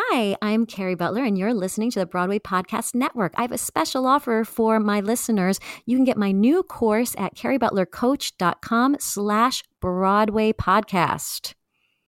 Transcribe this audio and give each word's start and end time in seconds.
Hi, 0.00 0.36
I'm 0.40 0.64
Kerry 0.64 0.94
Butler, 0.94 1.24
and 1.24 1.36
you're 1.36 1.52
listening 1.52 1.90
to 1.90 1.98
the 1.98 2.06
Broadway 2.06 2.38
Podcast 2.38 2.94
Network. 2.94 3.34
I 3.36 3.42
have 3.42 3.50
a 3.50 3.58
special 3.58 4.06
offer 4.06 4.44
for 4.44 4.78
my 4.78 5.00
listeners. 5.00 5.58
You 5.86 5.96
can 5.96 6.04
get 6.04 6.16
my 6.16 6.30
new 6.30 6.62
course 6.62 7.16
at 7.18 7.34
kerrybutlercoach.com 7.34 8.98
slash 9.00 9.64
Broadway 9.80 10.52
Podcast. 10.52 11.54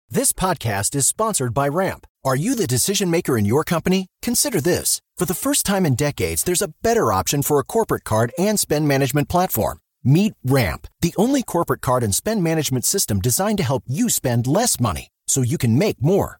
This 0.08 0.34
podcast 0.34 0.94
is 0.94 1.08
sponsored 1.08 1.56
by 1.56 1.68
Ramp. 1.68 2.06
Are 2.24 2.36
you 2.36 2.54
the 2.54 2.68
decision 2.68 3.10
maker 3.10 3.36
in 3.40 3.46
your 3.46 3.64
company? 3.64 4.06
Consider 4.22 4.62
this. 4.62 5.02
For 5.18 5.26
the 5.26 5.34
first 5.34 5.66
time 5.66 5.84
in 5.84 5.96
decades, 5.96 6.44
there's 6.44 6.62
a 6.62 6.74
better 6.84 7.12
option 7.12 7.42
for 7.42 7.60
a 7.60 7.64
corporate 7.64 8.04
card 8.04 8.32
and 8.38 8.60
spend 8.60 8.88
management 8.88 9.30
platform. 9.30 9.80
Meet 10.04 10.34
Ramp, 10.46 10.86
the 11.02 11.16
only 11.18 11.42
corporate 11.42 11.82
card 11.82 12.04
and 12.04 12.14
spend 12.14 12.44
management 12.44 12.86
system 12.86 13.20
designed 13.20 13.58
to 13.58 13.64
help 13.64 13.86
you 13.88 14.12
spend 14.12 14.46
less 14.46 14.80
money 14.80 15.08
so 15.26 15.42
you 15.42 15.58
can 15.58 15.76
make 15.76 16.04
more. 16.04 16.40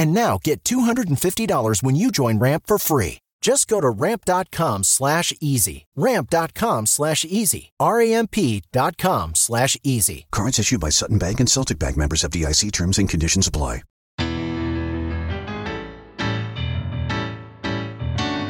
And 0.00 0.14
now 0.14 0.38
get 0.42 0.64
$250 0.64 1.82
when 1.82 1.94
you 1.94 2.10
join 2.10 2.38
Ramp 2.38 2.62
for 2.66 2.78
free. 2.78 3.18
Just 3.42 3.68
go 3.68 3.82
to 3.82 3.90
ramp.com 3.90 4.84
slash 4.84 5.34
easy. 5.42 5.84
Ramp.com 5.94 6.86
slash 6.86 7.26
easy. 7.26 7.72
R-A-M-P 7.78 8.62
dot 8.72 8.96
com 8.96 9.34
slash 9.34 9.76
easy. 9.84 10.24
Cards 10.32 10.58
issued 10.58 10.80
by 10.80 10.88
Sutton 10.88 11.18
Bank 11.18 11.38
and 11.38 11.50
Celtic 11.50 11.78
Bank 11.78 11.98
members 11.98 12.22
FDIC 12.22 12.72
terms 12.72 12.96
and 12.96 13.10
conditions 13.10 13.46
apply. 13.46 13.82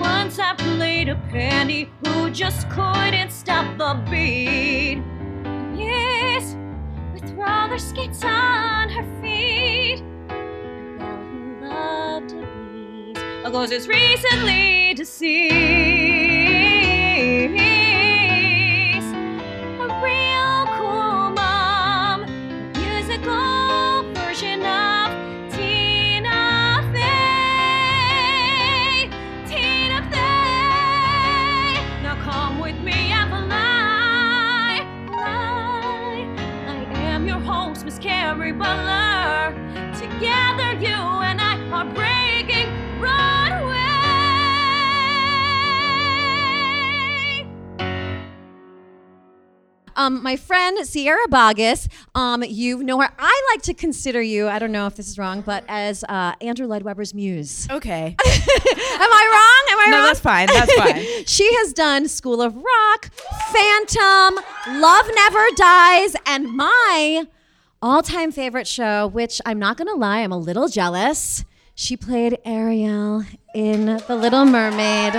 Once 0.00 0.38
I 0.38 0.54
played 0.56 1.08
a 1.08 1.16
penny 1.32 1.88
who 2.06 2.30
just 2.30 2.70
couldn't 2.70 3.32
stop 3.32 3.76
the 3.76 3.94
beat. 4.08 5.02
Yes, 5.76 6.54
with 7.12 7.28
roller 7.32 7.78
skates 7.78 8.22
on 8.22 8.88
her 8.88 9.20
feet. 9.20 9.69
Loved 11.80 12.28
to 12.30 12.36
beat. 12.72 13.16
A 13.44 13.50
ghost 13.50 13.72
is 13.72 13.88
recently 13.88 14.94
deceased. 14.94 15.54
A 19.84 19.88
real 20.04 20.66
cool 20.78 21.30
mom. 21.40 22.18
Musical 22.74 24.02
version 24.14 24.60
of 24.64 25.08
Tina 25.54 26.40
Fey. 26.92 27.08
Tina 29.48 30.00
Fey. 30.12 31.74
Now 32.02 32.16
come 32.22 32.54
with 32.60 32.78
me 32.80 33.12
and. 33.12 33.30
Fly. 35.08 36.26
I 36.66 36.76
am 37.12 37.26
your 37.26 37.40
host, 37.40 37.84
Miss 37.84 37.98
Kerry 37.98 38.52
Butler. 38.52 38.99
Um, 50.00 50.22
my 50.22 50.36
friend 50.36 50.86
Sierra 50.86 51.26
Boggess, 51.28 51.86
um, 52.14 52.42
you 52.42 52.82
know 52.82 52.98
her. 53.00 53.10
I 53.18 53.42
like 53.52 53.60
to 53.64 53.74
consider 53.74 54.22
you, 54.22 54.48
I 54.48 54.58
don't 54.58 54.72
know 54.72 54.86
if 54.86 54.94
this 54.96 55.08
is 55.08 55.18
wrong, 55.18 55.42
but 55.42 55.62
as 55.68 56.04
uh, 56.04 56.32
Andrew 56.40 56.66
Lloyd 56.66 56.84
Webber's 56.84 57.12
muse. 57.12 57.68
Okay. 57.70 58.16
Am 58.26 59.10
I 59.12 59.66
wrong? 59.68 59.72
Am 59.72 59.78
I 59.78 59.86
No, 59.90 59.96
wrong? 59.96 60.02
No, 60.02 60.06
that's 60.06 60.20
fine. 60.20 60.46
That's 60.46 60.72
fine. 60.76 61.24
she 61.26 61.54
has 61.56 61.74
done 61.74 62.08
School 62.08 62.40
of 62.40 62.56
Rock, 62.56 63.10
Phantom, 63.52 64.42
Love 64.80 65.06
Never 65.14 65.46
Dies, 65.56 66.16
and 66.24 66.50
my 66.50 67.26
all 67.82 68.02
time 68.02 68.32
favorite 68.32 68.66
show, 68.66 69.06
which 69.06 69.38
I'm 69.44 69.58
not 69.58 69.76
going 69.76 69.88
to 69.88 69.94
lie, 69.94 70.20
I'm 70.20 70.32
a 70.32 70.38
little 70.38 70.68
jealous. 70.68 71.44
She 71.74 71.96
played 71.98 72.38
Ariel 72.46 73.24
in 73.54 73.84
The 74.06 74.16
Little 74.16 74.46
Mermaid. 74.46 75.14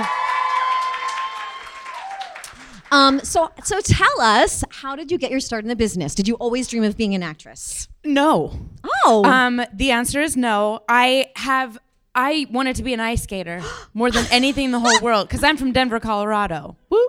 Um, 2.92 3.20
so, 3.22 3.50
so 3.64 3.80
tell 3.82 4.22
us, 4.22 4.64
how 4.70 4.96
did 4.96 5.12
you 5.12 5.18
get 5.18 5.32
your 5.32 5.40
start 5.40 5.64
in 5.64 5.70
the 5.70 5.76
business? 5.76 6.14
Did 6.14 6.28
you 6.28 6.36
always 6.36 6.68
dream 6.68 6.84
of 6.84 6.98
being 6.98 7.16
an 7.16 7.24
actress? 7.24 7.88
No. 8.04 8.60
Oh, 9.06 9.24
Um, 9.26 9.62
the 9.74 9.92
answer 9.92 10.22
is 10.22 10.36
no. 10.38 10.82
I 10.90 11.32
have. 11.38 11.78
I 12.14 12.46
wanted 12.52 12.76
to 12.76 12.84
be 12.84 12.94
an 12.94 13.00
ice 13.00 13.24
skater 13.24 13.62
more 13.94 14.12
than 14.12 14.26
anything 14.32 14.66
in 14.66 14.72
the 14.72 14.80
whole 14.80 15.00
world 15.00 15.30
because 15.30 15.44
I'm 15.44 15.56
from 15.56 15.72
Denver, 15.72 16.00
Colorado. 16.00 16.76
Woo. 16.90 17.08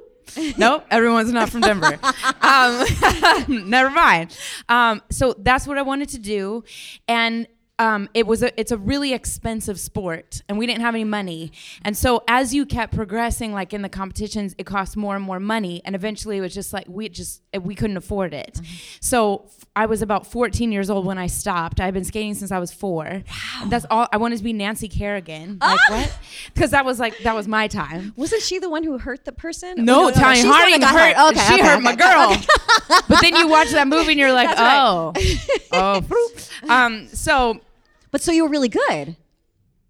nope, 0.56 0.86
everyone's 0.90 1.32
not 1.32 1.50
from 1.50 1.60
Denver. 1.62 1.98
Um, 2.42 2.84
never 3.68 3.90
mind. 3.90 4.36
Um, 4.68 5.00
so 5.10 5.34
that's 5.38 5.66
what 5.66 5.78
I 5.78 5.82
wanted 5.82 6.10
to 6.10 6.18
do, 6.18 6.64
and 7.08 7.46
um, 7.78 8.08
it 8.14 8.26
was 8.26 8.42
a, 8.44 8.60
it's 8.60 8.70
a 8.70 8.76
really 8.76 9.12
expensive 9.12 9.80
sport, 9.80 10.42
and 10.48 10.56
we 10.58 10.66
didn't 10.66 10.82
have 10.82 10.94
any 10.94 11.04
money. 11.04 11.50
And 11.84 11.96
so 11.96 12.22
as 12.28 12.54
you 12.54 12.64
kept 12.66 12.94
progressing, 12.94 13.52
like 13.52 13.72
in 13.72 13.82
the 13.82 13.88
competitions, 13.88 14.54
it 14.58 14.66
cost 14.66 14.96
more 14.96 15.16
and 15.16 15.24
more 15.24 15.40
money, 15.40 15.80
and 15.84 15.96
eventually 15.96 16.36
it 16.36 16.40
was 16.42 16.54
just 16.54 16.72
like 16.72 16.84
we 16.86 17.08
just 17.08 17.42
we 17.60 17.74
couldn't 17.74 17.96
afford 17.96 18.34
it. 18.34 18.60
So 19.00 19.44
f- 19.46 19.64
I 19.74 19.86
was 19.86 20.00
about 20.02 20.26
14 20.26 20.70
years 20.70 20.90
old 20.90 21.06
when 21.06 21.18
I 21.18 21.26
stopped. 21.26 21.80
I've 21.80 21.94
been 21.94 22.04
skating 22.04 22.34
since 22.34 22.52
I 22.52 22.58
was 22.58 22.70
four. 22.72 23.04
Wow. 23.26 23.66
That's 23.68 23.86
all. 23.90 24.06
I 24.12 24.18
wanted 24.18 24.36
to 24.38 24.44
be 24.44 24.52
Nancy 24.52 24.86
Kerrigan. 24.88 25.58
Like 25.60 25.80
what? 25.88 26.18
Because 26.54 26.70
that 26.72 26.84
was 26.84 27.00
like 27.00 27.18
that 27.20 27.34
was 27.34 27.48
my 27.48 27.66
time. 27.68 28.12
wasn't 28.16 28.42
she 28.42 28.58
the 28.60 28.68
one 28.70 28.84
who 28.84 28.98
hurt 28.98 29.24
the 29.24 29.32
person? 29.32 29.84
No, 29.84 30.04
Oh, 30.04 30.08
she's 30.08 30.42
the 30.42 30.48
one 30.48 30.58
Harding 30.60 30.82
hurt. 30.82 31.30
Okay, 31.30 31.40
she 31.48 31.54
okay, 31.54 31.62
hurt 31.62 31.74
okay, 31.76 31.82
my 31.82 31.96
girl. 31.96 32.36
but 33.08 33.20
then 33.22 33.34
you 33.34 33.48
watch 33.48 33.70
that 33.70 33.88
movie 33.88 34.12
and 34.12 34.20
you're 34.20 34.32
like, 34.32 34.48
That's 34.56 34.60
right. 34.60 34.78
oh, 35.72 36.00
oh, 36.68 36.68
um. 36.68 37.08
So 37.08 37.60
But 38.12 38.20
so 38.20 38.30
you 38.30 38.44
were 38.44 38.50
really 38.50 38.68
good. 38.68 39.16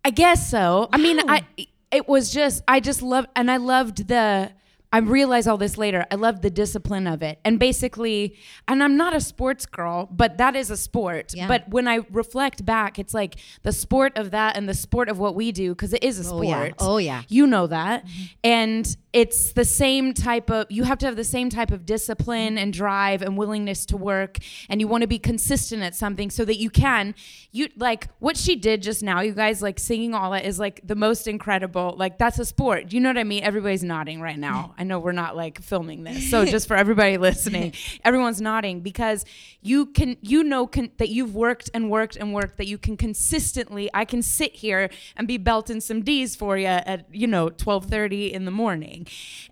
I 0.05 0.11
guess 0.11 0.51
so. 0.51 0.89
I 0.93 0.97
mean, 0.97 1.21
I 1.29 1.45
it 1.91 2.09
was 2.09 2.33
just 2.33 2.63
I 2.67 2.81
just 2.81 3.03
loved 3.03 3.29
and 3.37 3.51
I 3.51 3.59
loved 3.59 4.09
the 4.09 4.53
I 4.95 4.99
realized 4.99 5.49
all 5.49 5.57
this 5.57 5.79
later. 5.79 6.05
I 6.11 6.17
loved 6.17 6.43
the 6.43 6.51
discipline 6.51 7.07
of 7.07 7.23
it. 7.23 7.39
And 7.47 7.59
basically, 7.59 8.37
and 8.69 8.83
I'm 8.83 8.99
not 8.99 9.17
a 9.17 9.21
sports 9.23 9.65
girl, 9.65 10.07
but 10.13 10.37
that 10.37 10.55
is 10.55 10.71
a 10.71 10.77
sport. 10.77 11.33
Yeah. 11.35 11.49
But 11.49 11.67
when 11.71 11.89
I 11.89 12.01
reflect 12.11 12.67
back, 12.67 12.99
it's 12.99 13.15
like 13.15 13.37
the 13.63 13.73
sport 13.73 14.19
of 14.19 14.33
that 14.33 14.55
and 14.55 14.69
the 14.69 14.75
sport 14.75 15.09
of 15.09 15.19
what 15.19 15.35
we 15.35 15.51
do 15.51 15.71
because 15.71 15.95
it 15.95 16.05
is 16.05 16.19
a 16.19 16.25
sport. 16.25 16.45
Oh, 16.45 16.53
yeah. 16.53 16.73
Oh, 16.79 16.99
yeah. 16.99 17.23
You 17.29 17.47
know 17.47 17.67
that. 17.69 18.05
Mm-hmm. 18.05 18.23
And 18.45 18.97
it's 19.13 19.53
the 19.53 19.65
same 19.65 20.15
type 20.15 20.51
of 20.51 20.67
you 20.71 20.85
have 20.85 20.99
to 20.99 21.07
have 21.07 21.17
the 21.17 21.25
same 21.25 21.51
type 21.51 21.71
of 21.71 21.85
discipline 21.85 22.57
and 22.57 22.73
drive 22.73 23.21
and 23.21 23.37
willingness 23.37 23.85
to 23.85 23.97
work 23.97 24.39
and 24.69 24.81
you 24.81 24.89
want 24.89 25.03
to 25.03 25.07
be 25.07 25.19
consistent 25.19 25.83
at 25.83 25.95
something 25.95 26.31
so 26.31 26.45
that 26.45 26.57
you 26.57 26.71
can 26.71 27.15
you 27.51 27.69
like 27.77 28.09
what 28.21 28.37
she 28.37 28.57
did 28.57 28.81
just 28.81 29.03
now 29.03 29.21
you 29.21 29.33
guys 29.33 29.61
like 29.61 29.79
singing 29.79 30.15
all 30.15 30.31
that 30.31 30.45
is 30.45 30.59
like 30.59 30.81
the 30.85 30.95
most 30.95 31.29
incredible 31.29 31.95
like 31.99 32.17
that's 32.19 32.39
a 32.39 32.45
sport. 32.45 32.93
You 32.93 33.01
know 33.01 33.11
what 33.11 33.19
i 33.19 33.25
mean? 33.25 33.43
Everybody's 33.43 33.85
nodding 33.85 34.21
right 34.21 34.39
now. 34.39 34.75
I 34.79 34.85
know 34.85 34.99
we're 34.99 35.13
not 35.13 35.37
like 35.37 35.61
filming 35.61 36.05
this 36.05 36.31
so 36.31 36.45
just 36.55 36.67
for 36.67 36.77
everybody 36.77 37.19
listening 37.19 37.75
everyone's 38.05 38.41
nodding 38.41 38.81
because 38.81 39.25
you 39.61 39.87
can 39.87 40.17
you 40.23 40.43
know 40.43 40.67
con- 40.67 40.91
that 40.97 41.11
you've 41.11 41.35
worked 41.35 41.69
and 41.75 41.91
worked 41.91 42.17
and 42.17 42.33
worked 42.33 42.57
that 42.57 42.67
you 42.67 42.79
can 42.79 42.97
consistently 42.97 43.91
i 43.93 44.05
can 44.05 44.23
sit 44.23 44.55
here 44.55 44.89
and 45.17 45.29
be 45.29 45.37
belting 45.37 45.81
some 45.81 46.03
d's 46.03 46.35
for 46.35 46.57
you 46.57 46.67
at 46.67 47.07
you 47.13 47.27
know 47.27 47.51
12:30 47.51 48.33
in 48.33 48.45
the 48.45 48.51
morning 48.51 49.02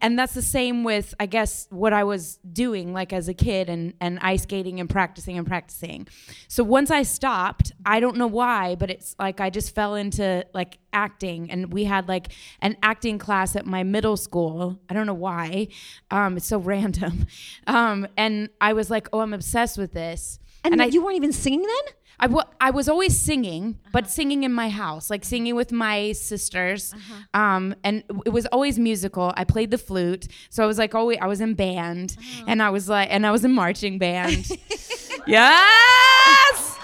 and 0.01 0.19
that's 0.19 0.35
the 0.35 0.43
same 0.43 0.85
with 0.85 1.15
i 1.21 1.27
guess 1.27 1.67
what 1.71 1.93
i 1.93 2.05
was 2.05 2.39
doing 2.53 2.93
like 2.93 3.13
as 3.13 3.29
a 3.29 3.35
kid 3.35 3.69
and 3.69 3.95
and 4.01 4.19
ice 4.21 4.43
skating 4.43 4.81
and 4.81 4.91
practicing 4.91 5.39
and 5.39 5.47
practicing. 5.47 6.07
So 6.49 6.65
once 6.65 6.91
i 6.91 7.03
stopped 7.03 7.73
i 7.87 8.01
don't 8.01 8.17
know 8.17 8.27
why 8.27 8.75
but 8.75 8.91
it's 8.91 9.15
like 9.19 9.41
i 9.41 9.51
just 9.51 9.75
fell 9.75 9.95
into 9.95 10.45
like 10.53 10.79
acting. 10.93 11.51
And 11.51 11.73
we 11.73 11.85
had 11.85 12.09
like 12.09 12.33
an 12.61 12.77
acting 12.83 13.19
class 13.19 13.55
at 13.55 13.65
my 13.65 13.85
middle 13.85 14.17
school. 14.17 14.81
I 14.89 14.95
don't 14.95 15.07
know 15.07 15.15
why. 15.15 15.69
Um 16.11 16.37
it's 16.37 16.47
so 16.47 16.59
random. 16.59 17.27
Um 17.67 18.09
and 18.17 18.49
i 18.61 18.73
was 18.73 18.91
like 18.91 19.09
oh 19.13 19.21
i'm 19.21 19.33
obsessed 19.33 19.79
with 19.79 19.93
this. 19.93 20.39
And, 20.63 20.83
I, 20.83 20.87
you 20.87 21.03
weren't 21.03 21.17
even 21.17 21.33
singing 21.33 21.63
then? 21.63 21.95
I 22.21 22.71
was 22.71 22.89
always 22.89 23.19
singing, 23.19 23.79
but 23.93 24.11
singing 24.11 24.45
in 24.45 24.53
my 24.53 24.69
house, 24.69 25.09
like 25.11 25.25
singing 25.25 25.55
with 25.55 25.73
my 25.73 26.13
sisters. 26.13 26.95
Um, 27.33 27.75
and 27.83 28.05
it 28.27 28.31
was 28.31 28.47
always 28.47 28.79
musical. 28.79 29.33
I 29.37 29.45
played 29.45 29.71
the 29.71 29.79
flute, 29.79 30.29
so 30.51 30.63
I 30.63 30.67
was 30.67 30.79
like 30.79 30.95
always 30.95 31.19
I 31.21 31.27
was 31.27 31.41
in 31.41 31.55
band, 31.55 32.17
and 32.47 32.63
I 32.63 32.71
was 32.71 32.89
like, 32.89 33.09
and 33.11 33.27
I 33.27 33.31
was 33.31 33.45
in 33.45 33.53
marching 33.53 33.99
band. 33.99 34.51
yes. 35.27 36.79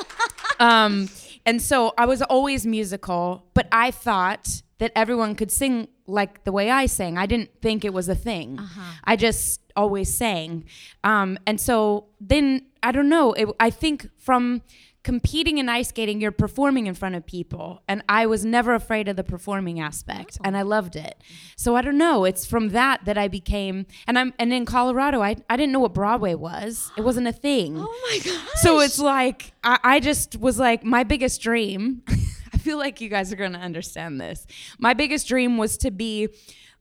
um, 0.60 1.08
and 1.46 1.60
so 1.60 1.92
I 1.98 2.06
was 2.06 2.22
always 2.22 2.66
musical, 2.66 3.46
but 3.54 3.66
I 3.72 3.90
thought 3.90 4.62
that 4.82 4.90
everyone 4.96 5.36
could 5.36 5.52
sing 5.52 5.86
like 6.08 6.42
the 6.42 6.50
way 6.50 6.68
I 6.68 6.86
sang. 6.86 7.16
I 7.16 7.26
didn't 7.26 7.50
think 7.62 7.84
it 7.84 7.94
was 7.94 8.08
a 8.08 8.16
thing. 8.16 8.58
I 9.04 9.14
just 9.14 9.60
always 9.76 10.12
sang. 10.12 10.64
Um, 11.04 11.38
and 11.46 11.60
so 11.60 12.06
then 12.20 12.66
I 12.82 12.90
don't 12.90 13.08
know. 13.08 13.32
It, 13.32 13.48
I 13.60 13.70
think 13.70 14.08
from 14.18 14.62
competing 15.04 15.58
in 15.58 15.68
ice 15.68 15.90
skating, 15.90 16.20
you're 16.20 16.32
performing 16.32 16.88
in 16.88 16.94
front 16.94 17.14
of 17.14 17.24
people. 17.24 17.82
And 17.86 18.02
I 18.08 18.26
was 18.26 18.44
never 18.44 18.74
afraid 18.74 19.06
of 19.06 19.14
the 19.14 19.22
performing 19.22 19.78
aspect 19.78 20.38
and 20.44 20.56
I 20.56 20.62
loved 20.62 20.96
it. 20.96 21.14
So 21.56 21.76
I 21.76 21.82
don't 21.82 21.98
know. 21.98 22.24
It's 22.24 22.44
from 22.44 22.70
that 22.70 23.04
that 23.04 23.16
I 23.16 23.28
became, 23.28 23.86
and 24.08 24.18
I'm, 24.18 24.34
and 24.40 24.52
in 24.52 24.64
Colorado, 24.64 25.22
I, 25.22 25.36
I 25.48 25.56
didn't 25.56 25.72
know 25.72 25.80
what 25.80 25.94
Broadway 25.94 26.34
was. 26.34 26.90
It 26.96 27.02
wasn't 27.02 27.28
a 27.28 27.32
thing. 27.32 27.76
Oh 27.88 28.08
my 28.10 28.18
god. 28.18 28.48
So 28.56 28.80
it's 28.80 28.98
like 28.98 29.52
I, 29.62 29.78
I 29.84 30.00
just 30.00 30.38
was 30.40 30.58
like 30.58 30.82
my 30.84 31.04
biggest 31.04 31.40
dream. 31.40 32.02
I 32.62 32.64
feel 32.64 32.78
like 32.78 33.00
you 33.00 33.08
guys 33.08 33.32
are 33.32 33.36
gonna 33.36 33.58
understand 33.58 34.20
this. 34.20 34.46
My 34.78 34.94
biggest 34.94 35.26
dream 35.26 35.58
was 35.58 35.76
to 35.78 35.90
be 35.90 36.28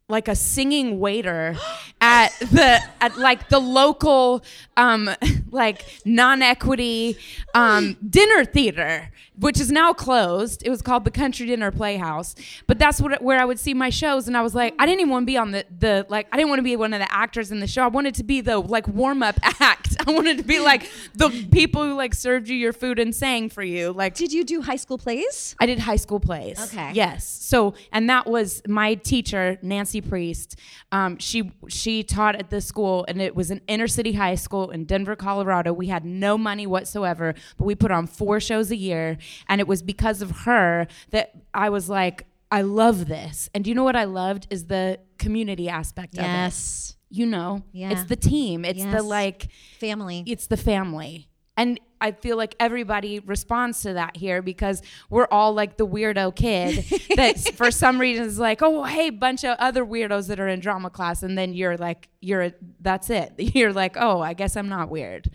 like 0.07 0.27
a 0.27 0.35
singing 0.35 0.99
waiter 0.99 1.57
at 2.11 2.31
the 2.39 2.79
at 2.99 3.17
like 3.17 3.47
the 3.49 3.59
local 3.59 4.43
um 4.77 5.09
like 5.51 5.85
non-equity 6.05 7.17
um 7.53 7.95
dinner 8.09 8.43
theater 8.45 9.09
which 9.39 9.59
is 9.59 9.71
now 9.71 9.93
closed 9.93 10.61
it 10.65 10.69
was 10.69 10.81
called 10.81 11.05
the 11.05 11.11
country 11.11 11.45
dinner 11.45 11.71
playhouse 11.71 12.35
but 12.67 12.77
that's 12.77 13.01
what 13.01 13.21
where 13.21 13.39
i 13.39 13.45
would 13.45 13.59
see 13.59 13.73
my 13.73 13.89
shows 13.89 14.27
and 14.27 14.35
i 14.35 14.41
was 14.41 14.53
like 14.53 14.73
i 14.77 14.85
didn't 14.85 14.99
even 14.99 15.09
want 15.11 15.23
to 15.23 15.27
be 15.27 15.37
on 15.37 15.51
the 15.51 15.65
the 15.79 16.05
like 16.09 16.27
i 16.31 16.37
didn't 16.37 16.49
want 16.49 16.59
to 16.59 16.63
be 16.63 16.75
one 16.75 16.93
of 16.93 16.99
the 16.99 17.11
actors 17.13 17.49
in 17.51 17.59
the 17.59 17.67
show 17.67 17.83
i 17.83 17.87
wanted 17.87 18.13
to 18.13 18.23
be 18.23 18.41
the 18.41 18.57
like 18.59 18.87
warm-up 18.87 19.39
act 19.61 19.95
i 20.05 20.11
wanted 20.11 20.37
to 20.37 20.43
be 20.43 20.59
like 20.59 20.89
the 21.15 21.29
people 21.51 21.83
who 21.83 21.95
like 21.95 22.13
served 22.13 22.49
you 22.49 22.55
your 22.55 22.73
food 22.73 22.99
and 22.99 23.15
sang 23.15 23.49
for 23.49 23.63
you 23.63 23.91
like 23.93 24.15
Did 24.15 24.33
you 24.33 24.43
do 24.43 24.61
high 24.61 24.75
school 24.75 24.97
plays? 24.97 25.55
I 25.59 25.65
did 25.65 25.79
high 25.79 25.95
school 25.95 26.19
plays. 26.19 26.59
Okay. 26.59 26.91
Yes. 26.93 27.27
So, 27.27 27.73
and 27.91 28.09
that 28.09 28.27
was 28.27 28.61
my 28.67 28.95
teacher, 28.95 29.57
Nancy 29.61 30.01
Priest. 30.01 30.57
Um, 30.91 31.17
she 31.17 31.51
she 31.67 32.00
taught 32.03 32.35
at 32.35 32.49
this 32.49 32.65
school, 32.65 33.05
and 33.07 33.21
it 33.21 33.35
was 33.35 33.51
an 33.51 33.61
inner 33.67 33.87
city 33.87 34.13
high 34.13 34.35
school 34.35 34.71
in 34.71 34.85
Denver, 34.85 35.15
Colorado. 35.15 35.73
We 35.73 35.87
had 35.87 36.05
no 36.05 36.37
money 36.37 36.65
whatsoever, 36.67 37.33
but 37.57 37.65
we 37.65 37.75
put 37.75 37.91
on 37.91 38.07
four 38.07 38.39
shows 38.39 38.71
a 38.71 38.75
year, 38.75 39.17
and 39.47 39.59
it 39.61 39.67
was 39.67 39.81
because 39.81 40.21
of 40.21 40.31
her 40.45 40.87
that 41.11 41.31
I 41.53 41.69
was 41.69 41.89
like, 41.89 42.25
I 42.51 42.63
love 42.63 43.07
this. 43.07 43.49
And 43.53 43.63
do 43.63 43.69
you 43.69 43.75
know 43.75 43.83
what 43.83 43.95
I 43.95 44.03
loved 44.03 44.47
is 44.49 44.65
the 44.67 44.99
community 45.17 45.69
aspect 45.69 46.15
of 46.17 46.23
it. 46.23 46.27
Yes. 46.27 46.97
You 47.09 47.25
know, 47.25 47.63
Yeah. 47.71 47.91
it's 47.91 48.05
the 48.05 48.15
team. 48.15 48.65
It's 48.65 48.83
the 48.83 49.01
like 49.03 49.47
Family. 49.79 50.23
it's 50.25 50.47
the 50.47 50.57
family. 50.57 51.29
And 51.57 51.79
I 52.01 52.11
feel 52.11 52.35
like 52.35 52.55
everybody 52.59 53.19
responds 53.19 53.81
to 53.83 53.93
that 53.93 54.17
here 54.17 54.41
because 54.41 54.81
we're 55.09 55.27
all 55.31 55.53
like 55.53 55.77
the 55.77 55.87
weirdo 55.87 56.35
kid 56.35 56.83
that 57.15 57.39
for 57.55 57.71
some 57.71 58.01
reason 58.01 58.25
is 58.25 58.39
like, 58.39 58.61
oh, 58.61 58.83
hey, 58.83 59.09
bunch 59.11 59.45
of 59.45 59.55
other 59.59 59.85
weirdos 59.85 60.27
that 60.27 60.39
are 60.39 60.47
in 60.47 60.59
drama 60.59 60.89
class. 60.89 61.23
And 61.23 61.37
then 61.37 61.53
you're 61.53 61.77
like, 61.77 62.09
you're, 62.19 62.51
that's 62.81 63.09
it. 63.09 63.33
You're 63.55 63.73
like, 63.73 63.95
oh, 63.99 64.21
I 64.21 64.33
guess 64.33 64.55
I'm 64.55 64.69
not 64.69 64.89
weird. 64.89 65.29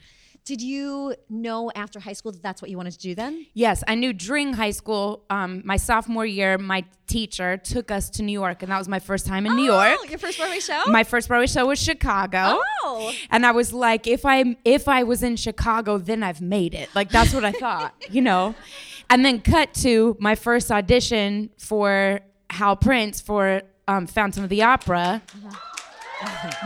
Did 0.47 0.63
you 0.63 1.17
know 1.29 1.73
after 1.75 1.99
high 1.99 2.13
school 2.13 2.31
that 2.31 2.41
that's 2.41 2.63
what 2.63 2.71
you 2.71 2.77
wanted 2.77 2.93
to 2.93 3.01
do 3.01 3.17
then? 3.17 3.47
Yes, 3.53 3.83
I 3.89 3.97
knew 3.97 4.13
during 4.13 4.53
high 4.53 4.71
school, 4.71 5.25
um, 5.29 5.61
my 5.65 5.77
sophomore 5.77 6.25
year, 6.25 6.57
my 6.57 6.85
teacher 7.09 7.57
took 7.57 7.91
us 7.91 8.09
to 8.11 8.23
New 8.23 8.33
York, 8.33 8.63
and 8.63 8.71
that 8.71 8.79
was 8.79 8.87
my 8.87 9.01
first 9.01 9.27
time 9.27 9.45
in 9.45 9.57
New 9.57 9.65
York. 9.65 9.99
Oh, 10.01 10.05
your 10.05 10.21
first 10.21 10.39
Broadway 10.39 10.61
show? 10.61 10.81
My 10.87 11.03
first 11.03 11.27
Broadway 11.27 11.49
show 11.49 11.67
was 11.67 11.83
Chicago. 11.83 12.61
Oh. 12.85 13.13
And 13.29 13.45
I 13.45 13.51
was 13.51 13.73
like, 13.73 14.07
if 14.07 14.25
I 14.25 14.57
if 14.65 14.87
I 14.87 15.03
was 15.03 15.25
in 15.25 15.35
Chicago, 15.35 15.99
then 15.99 16.23
I've 16.23 16.41
made 16.41 16.75
it. 16.75 16.91
Like 16.95 17.11
that's 17.11 17.35
what 17.35 17.45
I 17.45 17.51
thought, 17.51 17.93
you 18.13 18.23
know. 18.23 18.55
And 19.11 19.25
then 19.25 19.41
cut 19.41 19.75
to 19.75 20.17
my 20.21 20.37
first 20.37 20.71
audition 20.71 21.51
for 21.59 22.21
Hal 22.51 22.77
Prince 22.77 23.21
for 23.21 23.63
um, 23.89 24.07
Phantom 24.07 24.45
of 24.45 24.51
the 24.51 24.63
Opera. 24.63 25.23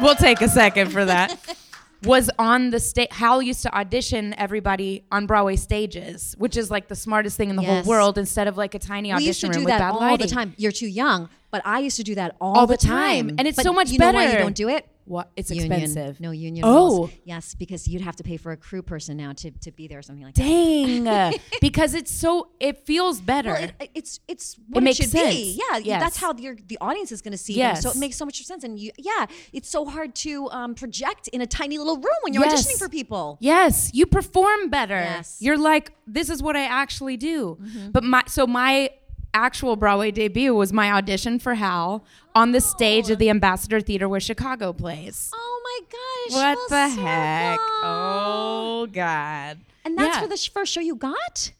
we'll 0.03 0.17
take 0.17 0.43
a 0.43 0.49
second 0.49 0.93
for 0.93 1.07
that. 1.07 1.57
Was 2.05 2.31
on 2.39 2.71
the 2.71 2.81
stage. 2.81 3.09
Hal 3.11 3.43
used 3.43 3.63
to 3.63 3.75
audition 3.77 4.35
everybody 4.39 5.05
on 5.13 5.27
Broadway 5.27 5.57
stages, 5.57 6.35
which 6.39 6.57
is 6.57 6.71
like 6.71 6.89
the 6.89 6.97
smartest 6.97 7.37
thing 7.37 7.51
in 7.51 7.57
the 7.57 7.63
Yes. 7.63 7.85
whole 7.85 7.91
world. 7.91 8.17
Instead 8.17 8.49
of 8.49 8.57
like 8.57 8.75
a 8.75 8.79
tiny 8.79 9.09
we 9.11 9.15
audition 9.15 9.27
used 9.27 9.43
to 9.43 9.49
do 9.61 9.67
that 9.67 9.93
all 9.93 10.01
lighting. 10.01 10.27
the 10.27 10.33
time. 10.33 10.55
You're 10.57 10.73
too 10.73 10.87
young, 10.89 11.29
but 11.51 11.61
I 11.67 11.81
used 11.81 11.97
to 11.97 12.03
do 12.03 12.15
that 12.15 12.37
all, 12.41 12.57
All 12.57 12.67
the 12.67 12.79
time. 12.79 13.29
And 13.37 13.47
it's 13.47 13.57
But 13.57 13.65
so 13.65 13.73
much 13.75 13.91
you 13.91 13.99
know 13.99 14.13
why 14.13 14.33
you 14.33 14.39
don't 14.39 14.55
do 14.57 14.69
it? 14.71 14.87
What? 15.11 15.33
It's 15.37 15.51
Union. 15.51 15.73
expensive. 15.73 16.21
No 16.21 16.31
union. 16.31 16.65
Oh. 16.65 16.71
rules. 16.99 17.11
yes, 17.25 17.57
because 17.57 17.89
you'd 17.89 18.03
have 18.03 18.15
to 18.17 18.23
pay 18.23 18.37
for 18.37 18.53
a 18.53 18.57
crew 18.57 18.81
person 18.81 19.17
now 19.17 19.33
to, 19.33 19.51
to 19.51 19.73
be 19.73 19.89
there 19.89 19.99
or 19.99 20.03
something 20.03 20.25
like 20.25 20.35
that. 20.37 20.43
Dang, 20.45 21.41
because 21.61 21.95
it's 21.95 22.13
so 22.13 22.51
it 22.61 22.87
feels 22.87 23.21
better. 23.21 23.51
Well, 23.55 23.71
it, 23.81 23.91
it's 23.97 24.21
it's 24.29 24.57
what 24.69 24.83
it, 24.83 24.85
makes 24.85 24.99
should 24.99 25.09
sense. 25.11 25.35
be. 25.35 25.59
Yeah, 25.61 25.79
Yes. 25.79 26.01
that's 26.01 26.17
how 26.17 26.33
your 26.37 26.55
the 26.65 26.79
audience 26.81 27.11
is 27.11 27.23
going 27.23 27.33
to 27.33 27.39
see 27.39 27.57
them. 27.57 27.75
So 27.75 27.91
it 27.91 27.97
makes 27.97 28.17
so 28.17 28.25
much 28.25 28.41
sense. 28.45 28.63
And 28.63 28.79
you, 28.79 28.93
yeah, 28.99 29.27
it's 29.53 29.69
so 29.69 29.85
hard 29.85 30.15
to 30.27 30.49
um, 30.53 30.77
project 30.77 31.27
in 31.29 31.41
a 31.41 31.47
tiny 31.47 31.77
little 31.79 31.97
room 31.97 32.21
when 32.23 32.33
you're 32.33 32.45
Yes. 32.45 32.65
auditioning 32.67 32.79
for 32.79 32.89
people. 32.89 33.37
Yes, 33.41 33.91
you 33.93 34.07
perform 34.07 34.71
better. 34.71 34.95
Yes. 35.01 35.35
Mm-hmm. 35.35 35.45
You're 35.45 35.59
like, 35.59 35.93
this 36.07 36.31
is 36.31 36.41
what 36.41 36.55
I 36.57 36.65
actually 36.65 37.17
do. 37.17 37.59
But 37.91 38.05
my 38.05 38.23
so 38.29 38.47
my 38.47 38.91
actual 39.35 39.77
Broadway 39.77 40.11
debut 40.11 40.55
was 40.55 40.73
my 40.73 40.91
audition 40.93 41.39
for 41.39 41.55
Hal 41.55 42.05
on 42.35 42.53
the 42.53 42.61
stage 42.61 43.11
of 43.11 43.19
the 43.19 43.31
Ambassador 43.31 43.81
Theater 43.81 44.09
where 44.09 44.21
Chicago 44.21 44.73
plays. 44.73 45.31
Oh 45.35 45.63
my 45.65 45.87
gosh! 45.91 46.57
what 46.59 46.69
the 46.69 46.89
heck? 47.03 47.59
Oh 47.83 48.87
God. 48.93 49.59
And 49.85 49.97
that's 49.99 50.17
Yeah. 50.17 50.23
for 50.23 50.29
the 50.29 50.37
sh- 50.37 50.51
first 50.51 50.73
show 50.73 50.81
you 50.81 50.95
got. 50.97 51.53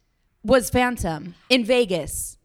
was 0.43 0.71
Phantom 0.71 1.35
in 1.49 1.65
Vegas. 1.65 2.39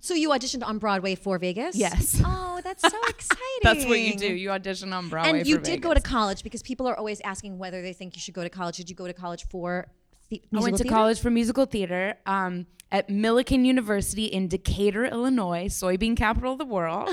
So 0.00 0.14
you 0.14 0.30
auditioned 0.30 0.64
on 0.64 0.78
Broadway 0.78 1.14
for 1.14 1.38
Vegas. 1.38 1.76
Yes. 1.76 2.20
Oh, 2.52 2.62
that's 2.62 2.82
so 2.82 3.00
exciting. 3.08 3.38
That's 3.62 3.86
what 3.86 3.98
you 4.00 4.14
do. 4.16 4.26
You 4.34 4.50
audition 4.50 4.92
on 4.92 5.08
Broadway. 5.08 5.38
and 5.38 5.46
you 5.48 5.56
did 5.56 5.80
go 5.80 5.94
to 5.94 6.00
college 6.00 6.42
because 6.42 6.62
people 6.62 6.86
are 6.86 6.94
always 6.94 7.18
asking 7.22 7.56
whether 7.56 7.80
they 7.80 7.94
think 7.94 8.14
you 8.16 8.20
should 8.20 8.34
go 8.34 8.42
to 8.42 8.50
college. 8.50 8.76
Did 8.76 8.90
you 8.90 8.96
go 8.96 9.06
to 9.06 9.14
college 9.14 9.46
for? 9.48 9.88
The- 10.30 10.42
I 10.54 10.60
went 10.60 10.76
to 10.76 10.84
theater? 10.84 10.94
college 10.94 11.20
for 11.20 11.30
musical 11.30 11.66
theater 11.66 12.14
um, 12.24 12.66
at 12.92 13.08
Millikin 13.08 13.64
University 13.64 14.26
in 14.26 14.48
Decatur, 14.48 15.04
Illinois, 15.04 15.66
soybean 15.66 16.16
capital 16.16 16.52
of 16.52 16.58
the 16.58 16.64
world. 16.64 17.08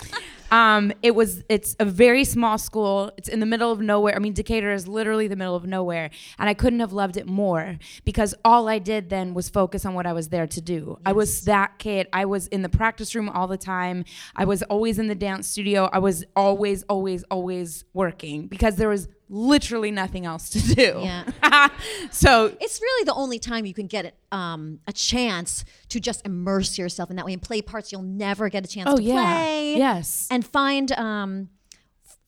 um, 0.52 0.92
it 1.02 1.14
was 1.14 1.42
it's 1.48 1.74
a 1.80 1.84
very 1.84 2.24
small 2.24 2.58
school. 2.58 3.10
It's 3.16 3.28
in 3.28 3.40
the 3.40 3.46
middle 3.46 3.72
of 3.72 3.80
nowhere. 3.80 4.14
I 4.14 4.20
mean, 4.20 4.32
Decatur 4.32 4.72
is 4.72 4.86
literally 4.86 5.26
the 5.26 5.34
middle 5.34 5.56
of 5.56 5.66
nowhere, 5.66 6.10
and 6.38 6.48
I 6.48 6.54
couldn't 6.54 6.80
have 6.80 6.92
loved 6.92 7.16
it 7.16 7.26
more 7.26 7.78
because 8.04 8.34
all 8.44 8.68
I 8.68 8.78
did 8.78 9.10
then 9.10 9.34
was 9.34 9.48
focus 9.48 9.84
on 9.84 9.94
what 9.94 10.06
I 10.06 10.12
was 10.12 10.28
there 10.28 10.46
to 10.46 10.60
do. 10.60 10.98
I 11.04 11.12
was 11.12 11.42
that 11.42 11.78
kid. 11.78 12.06
I 12.12 12.26
was 12.26 12.46
in 12.48 12.62
the 12.62 12.68
practice 12.68 13.14
room 13.14 13.28
all 13.28 13.48
the 13.48 13.58
time. 13.58 14.04
I 14.36 14.44
was 14.44 14.62
always 14.64 14.98
in 15.00 15.08
the 15.08 15.16
dance 15.16 15.48
studio. 15.48 15.88
I 15.92 15.98
was 15.98 16.24
always, 16.36 16.84
always, 16.84 17.24
always 17.24 17.84
working 17.92 18.46
because 18.46 18.76
there 18.76 18.88
was 18.88 19.08
literally 19.32 19.90
nothing 19.90 20.26
else 20.26 20.50
to 20.50 20.58
do. 20.60 21.00
Yeah. 21.02 21.68
so 22.10 22.54
It's 22.60 22.80
really 22.80 23.04
the 23.04 23.14
only 23.14 23.38
time 23.38 23.64
you 23.64 23.72
can 23.74 23.86
get 23.86 24.14
um, 24.30 24.78
a 24.86 24.92
chance 24.92 25.64
to 25.88 25.98
just 25.98 26.24
immerse 26.26 26.76
yourself 26.78 27.08
in 27.10 27.16
that 27.16 27.24
way 27.24 27.32
and 27.32 27.40
play 27.40 27.62
parts 27.62 27.90
you'll 27.90 28.02
never 28.02 28.48
get 28.50 28.64
a 28.64 28.68
chance 28.68 28.88
Oh, 28.90 28.96
to 28.98 29.02
yeah. 29.02 29.14
play. 29.34 29.76
Yes. 29.78 30.28
And 30.30 30.44
find 30.46 30.92
um, 30.92 31.48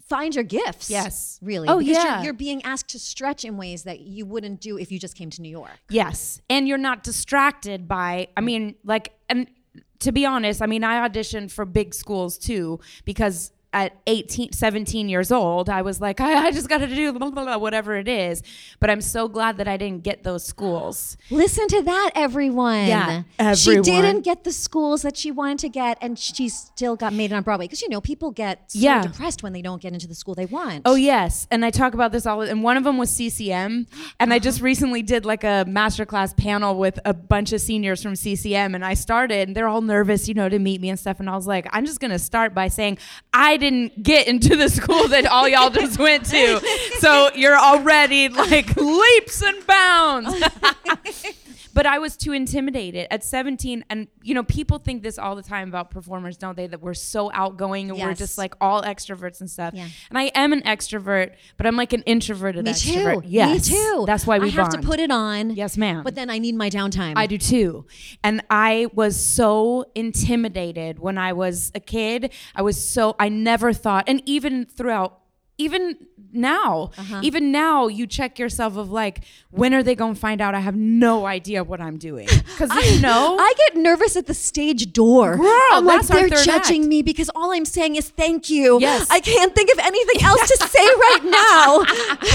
find 0.08 0.34
your 0.34 0.44
gifts. 0.44 0.88
Yes. 0.90 1.38
Really. 1.42 1.68
Oh, 1.68 1.78
because 1.78 1.94
yeah. 1.94 2.16
You're, 2.16 2.24
you're 2.24 2.32
being 2.32 2.62
asked 2.64 2.88
to 2.88 2.98
stretch 2.98 3.44
in 3.44 3.56
ways 3.58 3.82
that 3.82 4.00
you 4.00 4.24
wouldn't 4.24 4.60
do 4.60 4.78
if 4.78 4.90
you 4.90 4.98
just 4.98 5.14
came 5.16 5.28
to 5.30 5.42
New 5.42 5.50
York. 5.50 5.78
Yes. 5.90 6.40
And 6.48 6.66
you're 6.66 6.78
not 6.78 7.04
distracted 7.04 7.86
by, 7.86 8.28
I 8.36 8.40
mean, 8.40 8.76
like, 8.82 9.12
and 9.28 9.46
to 10.00 10.10
be 10.12 10.24
honest, 10.26 10.62
I 10.62 10.66
mean, 10.66 10.84
I 10.84 11.06
auditioned 11.06 11.50
for 11.50 11.64
big 11.64 11.94
schools 11.94 12.38
too 12.38 12.80
because 13.04 13.52
at 13.74 13.96
18, 14.06 14.52
17 14.52 15.08
years 15.08 15.32
old, 15.32 15.68
I 15.68 15.82
was 15.82 16.00
like, 16.00 16.20
I, 16.20 16.46
I 16.46 16.50
just 16.52 16.68
got 16.68 16.78
to 16.78 16.86
do 16.86 17.12
blah, 17.12 17.28
blah, 17.30 17.44
blah, 17.44 17.58
whatever 17.58 17.96
it 17.96 18.08
is. 18.08 18.42
But 18.80 18.88
I'm 18.88 19.00
so 19.00 19.28
glad 19.28 19.58
that 19.58 19.68
I 19.68 19.76
didn't 19.76 20.04
get 20.04 20.22
those 20.22 20.44
schools. 20.44 21.16
Listen 21.30 21.66
to 21.68 21.82
that, 21.82 22.12
everyone. 22.14 22.86
Yeah, 22.86 23.22
Everyone. 23.38 23.56
She 23.56 23.90
didn't 23.90 24.22
get 24.22 24.44
the 24.44 24.52
schools 24.52 25.02
that 25.02 25.16
she 25.16 25.30
wanted 25.30 25.58
to 25.58 25.68
get, 25.68 25.98
and 26.00 26.18
she 26.18 26.48
still 26.48 26.96
got 26.96 27.12
made 27.12 27.32
it 27.32 27.34
on 27.34 27.42
Broadway. 27.42 27.66
Because, 27.66 27.82
you 27.82 27.88
know, 27.88 28.00
people 28.00 28.30
get 28.30 28.70
so 28.70 28.78
Yeah. 28.78 29.02
depressed 29.02 29.42
when 29.42 29.52
they 29.52 29.62
don't 29.62 29.82
get 29.82 29.92
into 29.92 30.06
the 30.06 30.14
school 30.14 30.34
they 30.34 30.46
want. 30.46 30.82
Oh 30.84 30.94
yes, 30.94 31.46
and 31.50 31.64
I 31.64 31.70
talk 31.70 31.94
about 31.94 32.12
this 32.12 32.26
all. 32.26 32.38
The 32.38 32.46
time. 32.46 32.52
And 32.54 32.62
one 32.62 32.76
of 32.76 32.84
them 32.84 32.96
was 32.96 33.10
CCM, 33.10 33.86
and 34.20 34.32
I 34.32 34.38
just 34.38 34.58
uh-huh. 34.58 34.64
recently 34.64 35.02
did 35.02 35.26
like 35.26 35.42
a 35.42 35.64
masterclass 35.66 36.36
panel 36.36 36.76
with 36.78 37.00
a 37.04 37.12
bunch 37.12 37.52
of 37.52 37.60
seniors 37.60 38.02
from 38.02 38.14
CCM, 38.14 38.74
and 38.74 38.84
I 38.84 38.94
started, 38.94 39.48
and 39.48 39.56
they're 39.56 39.68
all 39.68 39.82
nervous, 39.82 40.28
you 40.28 40.34
know, 40.34 40.48
to 40.48 40.58
meet 40.60 40.80
me 40.80 40.90
and 40.90 40.98
stuff. 40.98 41.18
And 41.18 41.28
I 41.28 41.34
was 41.34 41.46
like, 41.46 41.66
I'm 41.72 41.84
just 41.84 41.98
gonna 41.98 42.18
start 42.20 42.54
by 42.54 42.68
saying 42.68 42.98
I 43.32 43.56
didn't 43.64 44.02
get 44.02 44.28
into 44.28 44.56
the 44.56 44.68
school 44.68 45.08
that 45.08 45.26
all 45.26 45.48
y'all 45.48 45.70
just 45.70 45.98
went 45.98 46.26
to, 46.26 46.60
so 46.98 47.30
you're 47.34 47.58
already 47.58 48.28
like 48.28 48.76
leaps 48.76 49.42
and 49.42 49.66
bounds. 49.66 50.34
but 51.74 51.84
I 51.86 51.98
was 51.98 52.16
too 52.16 52.32
intimidated 52.32 53.08
at 53.10 53.24
17. 53.24 53.84
And, 53.90 54.06
you 54.22 54.32
know, 54.32 54.44
people 54.44 54.78
think 54.78 55.02
this 55.02 55.18
all 55.18 55.34
the 55.34 55.42
time 55.42 55.68
about 55.68 55.90
performers, 55.90 56.36
don't 56.38 56.56
they? 56.56 56.68
That 56.68 56.80
we're 56.80 56.94
so 56.94 57.30
outgoing 57.34 57.90
and 57.90 58.00
we're 58.00 58.14
just 58.14 58.38
like 58.38 58.54
all 58.60 58.82
extroverts 58.82 59.40
and 59.40 59.50
stuff. 59.50 59.74
Yeah. 59.74 59.88
And 60.08 60.16
I 60.16 60.30
am 60.34 60.52
an 60.52 60.62
extrovert, 60.62 61.34
but 61.56 61.66
I'm 61.66 61.76
like 61.76 61.92
an 61.92 62.02
introverted 62.02 62.64
Me 62.64 62.70
extrovert. 62.70 63.22
too. 63.22 63.28
Yes. 63.28 63.70
Me 63.70 63.76
too. 63.76 64.04
That's 64.06 64.26
why 64.26 64.38
we 64.38 64.46
I 64.46 64.50
have 64.50 64.68
to 64.70 64.78
put 64.78 65.00
it 65.00 65.10
on. 65.10 65.50
Yes, 65.50 65.76
ma'am. 65.76 66.04
But 66.04 66.14
then 66.14 66.30
I 66.30 66.38
need 66.38 66.54
my 66.54 66.70
downtime. 66.70 67.14
I 67.16 67.26
do 67.26 67.36
too. 67.36 67.86
And 68.22 68.42
I 68.48 68.86
was 68.94 69.18
so 69.18 69.84
intimidated 69.94 71.00
when 71.00 71.18
I 71.18 71.32
was 71.32 71.72
a 71.74 71.80
kid. 71.80 72.32
I 72.54 72.62
was 72.62 72.82
so, 72.82 73.16
I 73.18 73.28
never 73.28 73.72
thought, 73.72 74.04
and 74.06 74.22
even 74.24 74.64
throughout, 74.64 75.18
even 75.56 75.96
now, 76.32 76.90
Uh-huh. 76.98 77.20
even 77.22 77.52
now, 77.52 77.86
you 77.86 78.06
check 78.08 78.38
yourself 78.40 78.76
of 78.76 78.90
like, 78.90 79.20
when 79.50 79.72
are 79.72 79.84
they 79.84 79.94
going 79.94 80.14
to 80.14 80.20
find 80.20 80.40
out 80.40 80.52
I 80.54 80.58
have 80.60 80.74
no 80.74 81.26
idea 81.26 81.62
what 81.62 81.80
I'm 81.80 81.96
doing? 81.96 82.26
Because 82.26 82.70
you 82.94 83.00
know, 83.00 83.36
I 83.38 83.54
get 83.56 83.76
nervous 83.76 84.16
at 84.16 84.26
the 84.26 84.34
stage 84.34 84.92
door. 84.92 85.36
Girl, 85.36 85.46
I'm 85.72 85.84
like, 85.84 86.04
they're 86.08 86.28
judging 86.28 86.82
act. 86.82 86.88
me 86.88 87.02
because 87.02 87.30
all 87.36 87.52
I'm 87.52 87.64
saying 87.64 87.94
is 87.94 88.08
thank 88.10 88.50
you. 88.50 88.80
Yes. 88.80 89.06
I 89.10 89.20
can't 89.20 89.54
think 89.54 89.70
of 89.70 89.78
anything 89.78 90.22
else 90.30 90.40
to 90.48 90.56
say 90.68 90.84
right 90.84 91.24
now. 91.24 91.84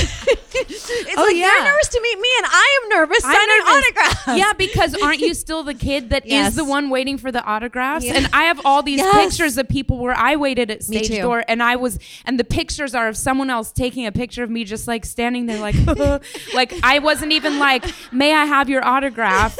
it's 0.54 1.18
Oh, 1.18 1.24
like 1.24 1.36
yeah. 1.36 1.48
they're 1.48 1.64
nervous 1.66 1.88
to 1.90 2.00
meet 2.02 2.20
me 2.20 2.30
and 2.38 2.46
I 2.50 2.80
am 2.84 2.90
nervous 2.90 3.24
I'm 3.26 3.34
signing 3.34 3.76
autographs. 3.76 4.38
Yeah, 4.40 4.54
because 4.54 4.96
aren't 5.02 5.20
you 5.20 5.34
still 5.34 5.64
the 5.64 5.74
kid 5.74 6.10
that 6.12 6.26
is 6.26 6.32
Yes. 6.32 6.56
the 6.56 6.64
one 6.66 6.90
waiting 6.90 7.18
for 7.18 7.32
the 7.32 7.44
autographs? 7.44 8.06
Yeah. 8.06 8.14
And 8.16 8.30
I 8.34 8.44
have 8.44 8.62
all 8.66 8.82
these 8.82 9.00
Yes. 9.00 9.14
pictures 9.30 9.58
of 9.58 9.68
people 9.68 9.98
where 9.98 10.16
I 10.16 10.38
waited 10.38 10.72
at 10.72 10.84
stage 10.84 11.10
door 11.10 11.44
and 11.48 11.62
I 11.62 11.76
was 11.76 12.00
and 12.26 12.40
the 12.40 12.44
pictures 12.46 12.96
are 12.96 13.09
of 13.10 13.18
someone 13.18 13.50
else 13.50 13.72
taking 13.72 14.06
a 14.06 14.12
picture 14.12 14.44
of 14.44 14.50
me 14.50 14.63
just 14.63 14.88
like 14.88 15.06
standing 15.06 15.46
there 15.46 15.60
like 15.60 15.75
like 16.54 16.74
I 16.84 17.00
wasn't 17.00 17.32
even 17.34 17.60
like, 17.60 17.86
"May 18.12 18.34
I 18.34 18.46
have 18.46 18.70
your 18.70 18.86
autograph?" 18.86 19.58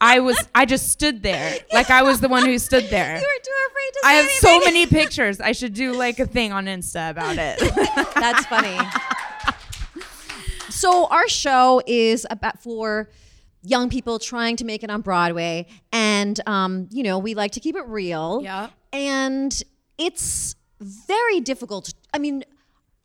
I 0.00 0.20
was 0.20 0.36
I 0.54 0.64
just 0.64 0.90
stood 0.90 1.22
there. 1.22 1.56
Like 1.72 1.90
I 1.90 2.02
was 2.02 2.20
the 2.20 2.28
one 2.28 2.44
who 2.46 2.58
stood 2.58 2.84
there. 2.84 3.16
You 3.16 3.20
were 3.20 3.42
too 3.44 3.70
afraid 3.70 3.92
to 3.92 4.00
say 4.02 4.08
I 4.08 4.12
have 4.14 4.30
so 4.30 4.60
many 4.60 4.86
pictures. 4.86 5.40
I 5.40 5.52
should 5.52 5.74
do 5.74 5.92
like 5.92 6.18
a 6.18 6.26
thing 6.26 6.52
on 6.52 6.66
Insta 6.66 7.10
about 7.10 7.36
it. 7.38 7.58
That's 8.14 8.46
funny. 8.46 8.78
so 10.70 11.06
our 11.06 11.28
show 11.28 11.82
is 11.86 12.26
about 12.30 12.62
for 12.62 13.10
young 13.62 13.88
people 13.90 14.18
trying 14.18 14.56
to 14.56 14.64
make 14.64 14.82
it 14.82 14.90
on 14.90 15.00
Broadway, 15.02 15.66
and 15.92 16.40
um, 16.46 16.88
you 16.90 17.02
know 17.02 17.18
we 17.18 17.34
like 17.34 17.52
to 17.52 17.60
keep 17.60 17.76
it 17.76 17.86
real. 17.86 18.40
Yeah. 18.42 18.70
And 18.92 19.62
it's 19.98 20.56
very 20.80 21.40
difficult. 21.40 21.94
I 22.12 22.18
mean, 22.18 22.44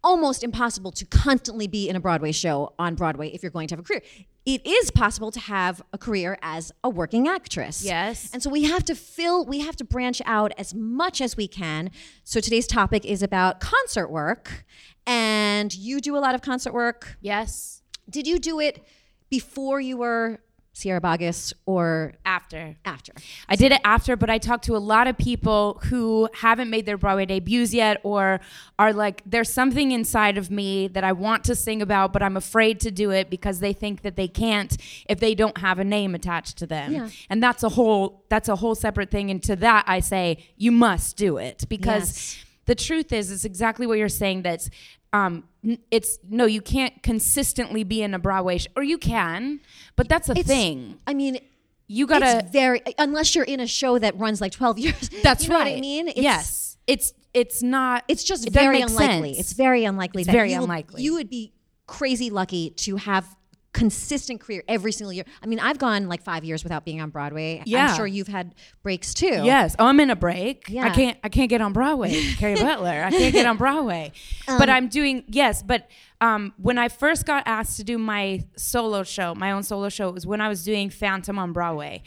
almost 0.07 0.41
impossible 0.41 0.89
to 0.89 1.05
constantly 1.05 1.67
be 1.67 1.89
in 1.89 1.95
a 1.97 1.99
Broadway 1.99 2.31
show 2.31 2.73
on 2.79 2.95
Broadway 2.95 3.27
if 3.27 3.43
you're 3.43 3.51
going 3.51 3.67
to 3.67 3.73
have 3.73 3.79
a 3.79 3.83
career. 3.83 4.01
It 4.45 4.65
is 4.65 4.89
possible 4.89 5.31
to 5.31 5.39
have 5.41 5.81
a 5.91 5.97
career 5.97 6.37
as 6.41 6.71
a 6.81 6.89
working 6.89 7.27
actress. 7.27 7.83
Yes. 7.83 8.29
And 8.31 8.41
so 8.41 8.49
we 8.49 8.63
have 8.63 8.85
to 8.85 8.95
fill, 8.95 9.43
we 9.43 9.59
have 9.59 9.75
to 9.75 9.83
branch 9.83 10.21
out 10.25 10.53
as 10.57 10.73
much 10.73 11.19
as 11.19 11.35
we 11.35 11.49
can. 11.49 11.91
So 12.23 12.39
today's 12.39 12.67
topic 12.67 13.03
is 13.03 13.21
about 13.21 13.59
concert 13.59 14.07
work. 14.07 14.63
And 15.05 15.75
you 15.75 15.99
do 15.99 16.15
a 16.15 16.19
lot 16.19 16.35
of 16.35 16.41
concert 16.41 16.73
work. 16.73 17.17
yes. 17.19 17.81
Did 18.09 18.25
you 18.25 18.39
do 18.39 18.61
it 18.61 18.85
before 19.29 19.81
you 19.81 19.97
were 19.97 20.39
Sierra 20.77 21.01
Boggess 21.01 21.53
or 21.65 22.13
After. 22.23 22.75
after? 22.85 23.13
I 23.49 23.55
did 23.55 23.71
it 23.71 23.81
after, 23.83 24.15
but 24.15 24.29
I 24.29 24.37
talked 24.37 24.65
to 24.65 24.75
a 24.75 24.77
lot 24.77 25.07
of 25.07 25.17
people 25.17 25.81
who 25.85 26.29
haven't 26.35 26.69
made 26.69 26.85
their 26.85 26.97
Broadway 26.97 27.25
debuts 27.25 27.73
yet 27.73 27.99
or 28.03 28.39
are 28.77 28.93
like, 28.93 29.23
there's 29.25 29.51
something 29.51 29.91
inside 29.91 30.37
of 30.37 30.51
me 30.51 30.87
that 30.89 31.03
I 31.03 31.13
want 31.13 31.43
to 31.45 31.55
sing 31.55 31.81
about, 31.81 32.13
but 32.13 32.21
I'm 32.21 32.37
afraid 32.37 32.79
to 32.81 32.91
do 32.91 33.09
it 33.11 33.29
because 33.29 33.59
they 33.59 33.73
think 33.73 34.03
that 34.03 34.15
they 34.15 34.27
can't 34.27 34.77
if 35.09 35.19
they 35.19 35.33
don't 35.33 35.57
have 35.57 35.79
a 35.79 35.83
name 35.83 36.13
attached 36.13 36.57
to 36.59 36.67
them. 36.67 36.93
Yeah. 36.93 37.09
And 37.29 37.41
that's 37.41 37.63
a 37.63 37.69
whole 37.69 38.23
that's 38.29 38.47
a 38.49 38.55
whole 38.57 38.75
separate 38.75 39.09
thing. 39.09 39.31
And 39.31 39.41
to 39.43 39.55
that 39.57 39.83
I 39.87 39.99
say, 39.99 40.45
you 40.57 40.71
must 40.71 41.17
do 41.17 41.37
it 41.37 41.65
because 41.67 41.87
Yes. 41.97 42.43
the 42.65 42.75
truth 42.75 43.11
is 43.11 43.31
it's 43.31 43.45
exactly 43.45 43.87
what 43.87 43.97
you're 43.97 44.09
saying 44.09 44.43
that's 44.43 44.69
um 45.13 45.43
it's 45.91 46.19
no 46.29 46.45
you 46.45 46.61
can't 46.61 47.01
consistently 47.03 47.83
be 47.83 48.01
in 48.01 48.13
a 48.13 48.19
broadway 48.19 48.57
sh- 48.57 48.67
or 48.75 48.83
you 48.83 48.97
can 48.97 49.59
but 49.95 50.07
that's 50.09 50.29
a 50.29 50.33
It's- 50.33 50.45
thing 50.47 50.97
I 51.07 51.13
mean, 51.13 51.39
you 51.87 52.05
gotta 52.07 52.39
it's 52.39 52.51
very 52.51 52.81
unless 52.97 53.33
you're 53.35 53.45
in 53.45 53.59
a 53.61 53.67
show 53.67 53.97
that 53.99 54.17
runs 54.19 54.41
like 54.41 54.51
12 54.51 54.79
years. 54.85 55.09
That's 55.23 55.43
you 55.45 55.49
know 55.49 55.55
right. 55.59 55.71
what 55.71 55.77
I 55.77 55.81
mean? 55.81 56.09
It's, 56.09 56.19
yes, 56.19 56.77
it's 56.85 57.13
it's 57.33 57.63
not. 57.63 58.03
It's 58.09 58.23
just 58.23 58.47
it 58.47 58.51
very 58.53 58.81
unlikely. 58.81 59.35
sense. 59.35 59.39
It's 59.39 59.53
very 59.53 59.85
unlikely. 59.85 60.23
It's 60.23 60.27
that 60.27 60.33
very 60.33 60.51
you 60.51 60.57
will- 60.57 60.63
unlikely. 60.65 61.01
You 61.03 61.13
would 61.13 61.29
be 61.29 61.53
crazy 61.85 62.29
lucky 62.29 62.71
to 62.71 62.97
have 62.97 63.36
consistent 63.77 64.41
career 64.41 64.63
every 64.67 64.91
single 64.91 65.13
year. 65.13 65.23
I 65.43 65.45
mean, 65.45 65.59
I've 65.59 65.77
gone 65.77 66.07
like 66.07 66.23
five 66.23 66.43
years 66.43 66.63
without 66.63 66.83
being 66.83 66.99
on 66.99 67.11
Broadway. 67.11 67.61
Yeah. 67.65 67.91
I'm 67.91 67.95
sure 67.95 68.07
you've 68.07 68.27
had 68.27 68.55
breaks 68.81 69.13
too. 69.13 69.27
Yes. 69.27 69.75
Oh, 69.77 69.85
I'm 69.85 69.99
in 69.99 70.09
a 70.09 70.15
break. 70.15 70.65
Yeah. 70.67 70.85
I 70.85 70.89
can't. 70.89 71.17
I 71.23 71.29
can't 71.29 71.49
get 71.49 71.61
on 71.61 71.73
Broadway. 71.73 72.11
Kerry 72.37 72.55
Butler. 72.55 73.03
I 73.05 73.11
can't 73.11 73.33
get 73.33 73.45
on 73.45 73.57
Broadway. 73.57 74.11
Um, 74.47 74.57
but 74.57 74.69
I'm 74.69 74.87
doing 74.87 75.23
yes. 75.27 75.61
But 75.61 75.89
um, 76.21 76.53
when 76.57 76.79
I 76.79 76.89
first 76.89 77.27
got 77.27 77.43
asked 77.45 77.77
to 77.77 77.83
do 77.83 77.99
my 77.99 78.43
solo 78.55 79.03
show, 79.03 79.35
my 79.35 79.51
own 79.51 79.61
solo 79.61 79.89
show, 79.89 80.09
was 80.09 80.25
when 80.25 80.41
I 80.41 80.49
was 80.49 80.63
doing 80.63 80.89
Phantom 80.89 81.37
on 81.37 81.53
Broadway. 81.53 82.01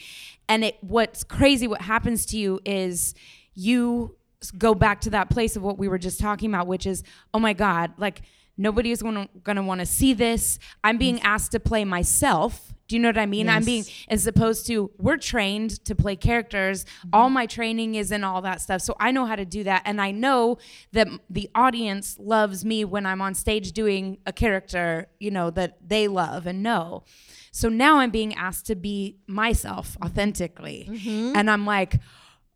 And 0.49 0.65
it 0.65 0.79
what's 0.81 1.23
crazy. 1.23 1.69
What 1.69 1.83
happens 1.83 2.27
to 2.27 2.37
you 2.37 2.59
is 2.65 3.15
you 3.55 4.17
go 4.59 4.75
back 4.75 5.03
to 5.03 5.11
that 5.11 5.31
place 5.31 5.55
of 5.55 5.63
what 5.63 5.79
we 5.79 5.87
were 5.87 5.99
just 5.99 6.19
talking 6.19 6.51
about, 6.51 6.67
which 6.67 6.85
is 6.85 7.05
oh 7.33 7.39
my 7.39 7.53
god, 7.53 7.93
like. 7.97 8.23
Nobody 8.57 8.91
is 8.91 9.03
gonna, 9.03 9.29
gonna 9.43 9.63
want 9.63 9.81
to 9.81 9.87
see 9.87 10.13
this. 10.13 10.59
I'm 10.85 10.99
being 10.99 11.21
asked 11.23 11.53
to 11.53 11.61
play 11.61 11.85
myself. 11.85 12.75
Do 12.89 12.97
you 12.97 13.01
know 13.03 13.09
what 13.09 13.19
I 13.19 13.27
mean? 13.27 13.49
I'm 13.49 13.65
being 13.65 13.85
as 14.09 14.27
opposed 14.27 14.67
to 14.67 14.91
we're 14.99 15.17
trained 15.17 15.85
to 15.85 15.95
play 15.95 16.17
characters. 16.17 16.85
All 17.13 17.31
my 17.31 17.47
training 17.47 17.95
is 17.95 18.11
in 18.11 18.25
all 18.25 18.43
that 18.43 18.61
stuff. 18.61 18.83
So 18.83 18.97
I 18.99 19.13
know 19.13 19.27
how 19.27 19.37
to 19.37 19.45
do 19.45 19.63
that. 19.63 19.83
And 19.85 20.01
I 20.01 20.11
know 20.11 20.59
that 20.91 21.07
the 21.31 21.49
audience 21.55 22.17
loves 22.19 22.65
me 22.65 22.85
when 22.85 23.07
I'm 23.07 23.23
on 23.23 23.35
stage 23.35 23.71
doing 23.73 24.19
a 24.27 24.33
character, 24.33 25.07
you 25.21 25.31
know, 25.31 25.51
that 25.51 25.79
they 25.89 26.09
love 26.09 26.47
and 26.49 26.65
know. 26.65 27.05
So 27.53 27.69
now 27.69 27.99
I'm 27.99 28.11
being 28.11 28.35
asked 28.35 28.67
to 28.67 28.75
be 28.75 29.19
myself 29.29 29.97
authentically. 30.05 30.89
And 31.37 31.49
I'm 31.49 31.65
like, 31.65 32.01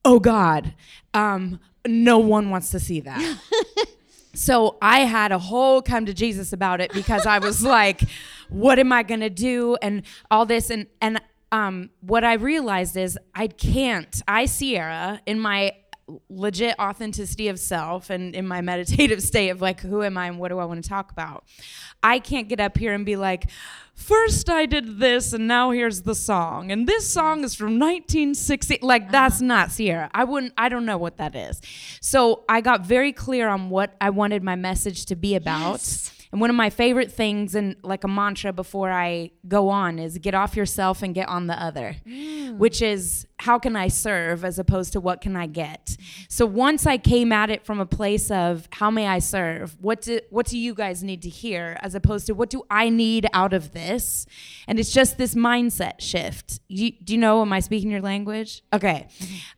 oh 0.04 0.18
God, 0.18 0.74
um, 1.14 1.60
no 1.86 2.18
one 2.18 2.50
wants 2.50 2.70
to 2.70 2.80
see 2.80 2.98
that. 3.00 3.38
So 4.34 4.76
I 4.82 5.00
had 5.00 5.32
a 5.32 5.38
whole 5.38 5.80
come 5.80 6.06
to 6.06 6.14
Jesus 6.14 6.52
about 6.52 6.80
it 6.80 6.92
because 6.92 7.26
I 7.26 7.38
was 7.38 7.62
like, 7.62 8.02
what 8.48 8.78
am 8.78 8.92
I 8.92 9.02
gonna 9.02 9.30
do? 9.30 9.76
And 9.80 10.02
all 10.30 10.46
this 10.46 10.70
and 10.70 10.86
and 11.00 11.20
um 11.52 11.90
what 12.00 12.24
I 12.24 12.34
realized 12.34 12.96
is 12.96 13.18
I 13.34 13.46
can't, 13.46 14.22
I 14.26 14.46
Sierra, 14.46 15.20
in 15.26 15.38
my 15.38 15.72
legit 16.28 16.78
authenticity 16.78 17.48
of 17.48 17.58
self 17.58 18.10
and 18.10 18.34
in 18.34 18.46
my 18.46 18.60
meditative 18.60 19.22
state 19.30 19.48
of 19.50 19.62
like 19.62 19.80
who 19.80 20.02
am 20.02 20.18
I 20.18 20.26
and 20.26 20.38
what 20.38 20.48
do 20.48 20.58
I 20.58 20.64
want 20.64 20.82
to 20.82 20.88
talk 20.88 21.10
about? 21.12 21.44
I 22.02 22.18
can't 22.18 22.48
get 22.48 22.60
up 22.60 22.76
here 22.76 22.92
and 22.92 23.06
be 23.06 23.16
like, 23.16 23.48
first 23.94 24.50
I 24.50 24.66
did 24.66 24.98
this 24.98 25.32
and 25.32 25.48
now 25.48 25.70
here's 25.70 26.02
the 26.02 26.14
song. 26.14 26.70
And 26.70 26.86
this 26.86 27.08
song 27.08 27.44
is 27.44 27.54
from 27.54 27.78
1960. 27.78 28.78
Like 28.82 29.10
that's 29.10 29.36
uh-huh. 29.36 29.46
not 29.46 29.70
Sierra. 29.70 30.10
I 30.14 30.24
wouldn't 30.24 30.52
I 30.58 30.68
don't 30.68 30.86
know 30.86 30.98
what 30.98 31.16
that 31.18 31.34
is. 31.34 31.60
So 32.00 32.44
I 32.48 32.60
got 32.60 32.84
very 32.84 33.12
clear 33.12 33.48
on 33.48 33.70
what 33.70 33.96
I 34.00 34.10
wanted 34.10 34.42
my 34.42 34.56
message 34.56 35.06
to 35.06 35.16
be 35.16 35.34
about. 35.34 35.80
And 36.34 36.40
one 36.40 36.50
of 36.50 36.56
my 36.56 36.68
favorite 36.68 37.12
things 37.12 37.54
and 37.54 37.76
like 37.84 38.02
a 38.02 38.08
mantra 38.08 38.52
before 38.52 38.90
I 38.90 39.30
go 39.46 39.68
on 39.68 40.00
is 40.00 40.18
get 40.18 40.34
off 40.34 40.56
yourself 40.56 41.00
and 41.00 41.14
get 41.14 41.28
on 41.28 41.46
the 41.46 41.54
other, 41.54 41.94
which 42.56 42.82
is 42.82 43.24
how 43.38 43.60
can 43.60 43.76
I 43.76 43.86
serve 43.86 44.44
as 44.44 44.58
opposed 44.58 44.92
to 44.94 45.00
what 45.00 45.20
can 45.20 45.36
I 45.36 45.46
get. 45.46 45.96
So 46.28 46.44
once 46.44 46.86
I 46.86 46.98
came 46.98 47.30
at 47.30 47.50
it 47.50 47.64
from 47.64 47.78
a 47.78 47.86
place 47.86 48.32
of 48.32 48.68
how 48.72 48.90
may 48.90 49.06
I 49.06 49.20
serve, 49.20 49.76
what 49.80 50.02
do 50.02 50.18
what 50.30 50.46
do 50.46 50.58
you 50.58 50.74
guys 50.74 51.04
need 51.04 51.22
to 51.22 51.28
hear 51.28 51.78
as 51.82 51.94
opposed 51.94 52.26
to 52.26 52.34
what 52.34 52.50
do 52.50 52.64
I 52.68 52.88
need 52.88 53.28
out 53.32 53.52
of 53.52 53.72
this, 53.72 54.26
and 54.66 54.80
it's 54.80 54.92
just 54.92 55.18
this 55.18 55.36
mindset 55.36 56.00
shift. 56.00 56.58
You, 56.66 56.90
do 56.90 57.12
you 57.12 57.18
know? 57.20 57.42
Am 57.42 57.52
I 57.52 57.60
speaking 57.60 57.92
your 57.92 58.02
language? 58.02 58.64
Okay, 58.72 59.06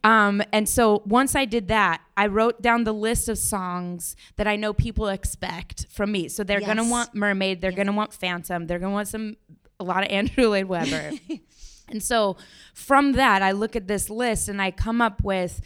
um, 0.04 0.42
and 0.52 0.68
so 0.68 1.02
once 1.06 1.35
I 1.35 1.47
did 1.47 1.68
that, 1.68 2.02
I 2.16 2.26
wrote 2.28 2.62
down 2.62 2.85
the 2.85 2.94
list 2.94 3.28
of 3.28 3.38
songs 3.38 4.16
that 4.37 4.46
I 4.46 4.56
know 4.56 4.73
people 4.73 5.08
expect 5.08 5.87
from 5.90 6.12
me. 6.12 6.28
So 6.28 6.44
they're 6.44 6.61
gonna 6.61 6.88
want 6.88 7.14
Mermaid, 7.14 7.61
they're 7.61 7.73
gonna 7.73 7.92
want 7.92 8.12
Phantom, 8.12 8.66
they're 8.66 8.78
gonna 8.78 8.94
want 8.94 9.08
some 9.08 9.37
a 9.78 9.85
lot 9.85 10.02
of 10.04 10.11
Andrew 10.11 10.49
Lloyd 10.49 10.66
Webber. 10.66 11.12
and 11.88 12.02
so 12.02 12.37
from 12.75 13.12
that, 13.12 13.42
I 13.42 13.52
look 13.52 13.76
at 13.76 13.88
this 13.88 14.08
list 14.08 14.49
and 14.49 14.61
I 14.62 14.70
come 14.70 15.00
up 15.00 15.23
with, 15.23 15.61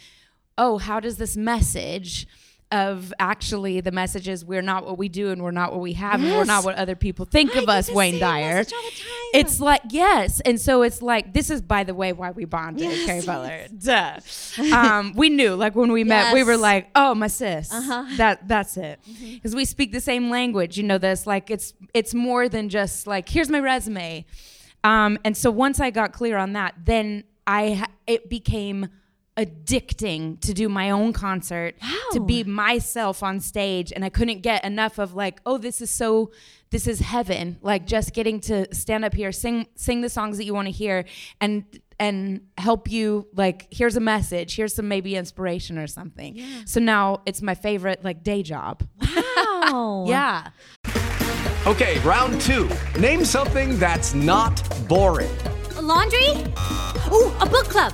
oh, 0.57 0.77
how 0.77 0.99
does 0.99 1.17
this 1.17 1.37
message 1.37 2.27
of 2.71 3.13
actually 3.19 3.81
the 3.81 3.91
messages 3.91 4.45
we're 4.45 4.61
not 4.61 4.85
what 4.85 4.97
we 4.97 5.09
do 5.09 5.29
and 5.29 5.43
we're 5.43 5.51
not 5.51 5.71
what 5.71 5.81
we 5.81 5.93
have 5.93 6.21
and 6.23 6.31
we're 6.31 6.45
not 6.45 6.63
what 6.63 6.75
other 6.75 6.95
people 6.95 7.25
think 7.25 7.55
I 7.55 7.59
of 7.61 7.69
us, 7.69 7.89
Wayne 7.91 8.19
Dyer. 8.19 8.57
all 8.59 8.63
the 8.63 8.69
time. 8.71 8.77
It's 9.33 9.59
like 9.59 9.81
yes, 9.89 10.39
and 10.41 10.59
so 10.59 10.81
it's 10.81 11.01
like 11.01 11.33
this 11.33 11.49
is 11.49 11.61
by 11.61 11.83
the 11.83 11.93
way 11.93 12.13
why 12.13 12.31
we 12.31 12.45
bonded, 12.45 12.83
Yes. 12.83 13.05
Kerry 13.05 13.21
Butler. 13.25 13.65
yes. 13.79 14.53
Duh. 14.57 14.75
Um, 14.75 15.13
we 15.15 15.29
knew 15.29 15.55
like 15.55 15.75
when 15.75 15.91
we 15.91 16.03
met, 16.03 16.33
we 16.33 16.43
were 16.43 16.57
like, 16.57 16.89
oh 16.95 17.13
my 17.15 17.27
sis, 17.27 17.71
Uh-huh. 17.71 18.05
that 18.17 18.47
that's 18.47 18.77
it, 18.77 18.99
Mm-hmm. 19.09 19.33
because 19.35 19.55
we 19.55 19.65
speak 19.65 19.91
the 19.91 20.01
same 20.01 20.29
language. 20.29 20.77
You 20.77 20.83
know 20.83 20.97
this 20.97 21.27
like 21.27 21.49
it's 21.51 21.73
it's 21.93 22.13
more 22.13 22.47
than 22.49 22.69
just 22.69 23.07
like 23.07 23.27
here's 23.29 23.49
my 23.49 23.59
resume. 23.59 24.25
Um, 24.83 25.19
and 25.23 25.37
so 25.37 25.51
once 25.51 25.79
I 25.79 25.91
got 25.91 26.11
clear 26.13 26.37
on 26.37 26.53
that, 26.53 26.73
then 26.85 27.23
I 27.45 27.85
it 28.07 28.29
became 28.29 28.87
addicting 29.45 30.39
to 30.41 30.53
do 30.53 30.69
my 30.69 30.91
own 30.91 31.13
concert 31.13 31.75
to 32.11 32.19
be 32.19 32.43
myself 32.43 33.23
on 33.23 33.39
stage 33.39 33.91
and 33.91 34.05
I 34.05 34.09
couldn't 34.09 34.41
get 34.41 34.63
enough 34.63 34.99
of 34.99 35.15
like 35.15 35.41
oh 35.45 35.57
this 35.57 35.81
is 35.81 35.89
so 35.89 36.31
this 36.69 36.87
is 36.87 36.99
heaven 36.99 37.57
like 37.61 37.85
just 37.85 38.13
getting 38.13 38.39
to 38.41 38.73
stand 38.73 39.03
up 39.03 39.13
here 39.13 39.31
sing 39.31 39.67
sing 39.75 40.01
the 40.01 40.09
songs 40.09 40.37
that 40.37 40.45
you 40.45 40.53
want 40.53 40.67
to 40.67 40.71
hear 40.71 41.05
and 41.39 41.63
and 41.99 42.41
help 42.57 42.91
you 42.91 43.27
like 43.33 43.67
here's 43.71 43.95
a 43.95 43.99
message 43.99 44.55
here's 44.55 44.73
some 44.73 44.87
maybe 44.87 45.15
inspiration 45.15 45.77
or 45.77 45.87
something 45.87 46.39
so 46.65 46.79
now 46.79 47.21
it's 47.25 47.41
my 47.41 47.55
favorite 47.55 48.03
like 48.03 48.23
day 48.23 48.43
job 48.43 48.83
Wow. 49.17 50.05
yeah 50.07 50.49
Okay, 51.67 51.99
round 51.99 52.41
two. 52.41 52.67
Name 52.99 53.23
something 53.23 53.77
that's 53.77 54.15
not 54.15 54.67
boring. 54.87 55.29
laundry? 55.79 56.29
Ooh, 57.13 57.31
a 57.39 57.45
book 57.45 57.69
club. 57.69 57.93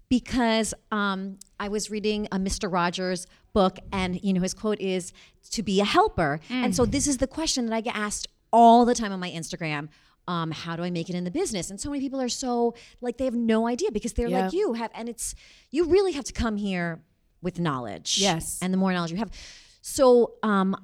because 0.11 0.73
um, 0.91 1.39
I 1.57 1.69
was 1.69 1.89
reading 1.89 2.27
a 2.33 2.37
Mr. 2.37 2.69
Rogers 2.69 3.27
book, 3.53 3.79
and 3.93 4.21
you 4.21 4.33
know 4.33 4.41
his 4.41 4.53
quote 4.53 4.79
is 4.81 5.13
"to 5.51 5.63
be 5.63 5.79
a 5.79 5.85
helper," 5.85 6.41
and 6.49 6.75
so 6.75 6.85
this 6.85 7.07
is 7.07 7.17
the 7.17 7.27
question 7.27 7.65
that 7.67 7.73
I 7.73 7.79
get 7.79 7.95
asked 7.95 8.27
all 8.51 8.83
the 8.83 8.93
time 8.93 9.13
on 9.13 9.21
my 9.21 9.31
Instagram. 9.31 9.87
Um, 10.27 10.51
how 10.51 10.75
do 10.75 10.83
I 10.83 10.91
make 10.91 11.09
it 11.09 11.15
in 11.15 11.23
the 11.23 11.31
business? 11.31 11.69
And 11.69 11.79
so 11.79 11.89
many 11.89 12.01
people 12.01 12.19
are 12.19 12.27
so 12.27 12.75
like 12.99 13.17
they 13.17 13.23
have 13.23 13.33
no 13.33 13.67
idea 13.67 13.89
because 13.89 14.11
they're 14.11 14.29
like 14.29 14.51
you 14.51 14.73
have, 14.73 14.91
and 14.93 15.07
it's 15.07 15.33
you 15.71 15.85
really 15.85 16.11
have 16.11 16.25
to 16.25 16.33
come 16.33 16.57
here 16.57 17.01
with 17.41 17.57
knowledge. 17.57 18.17
Yes. 18.19 18.59
and 18.61 18.73
the 18.73 18.77
more 18.77 18.91
knowledge 18.91 19.11
you 19.11 19.17
have, 19.17 19.31
so 19.81 20.33
um, 20.43 20.75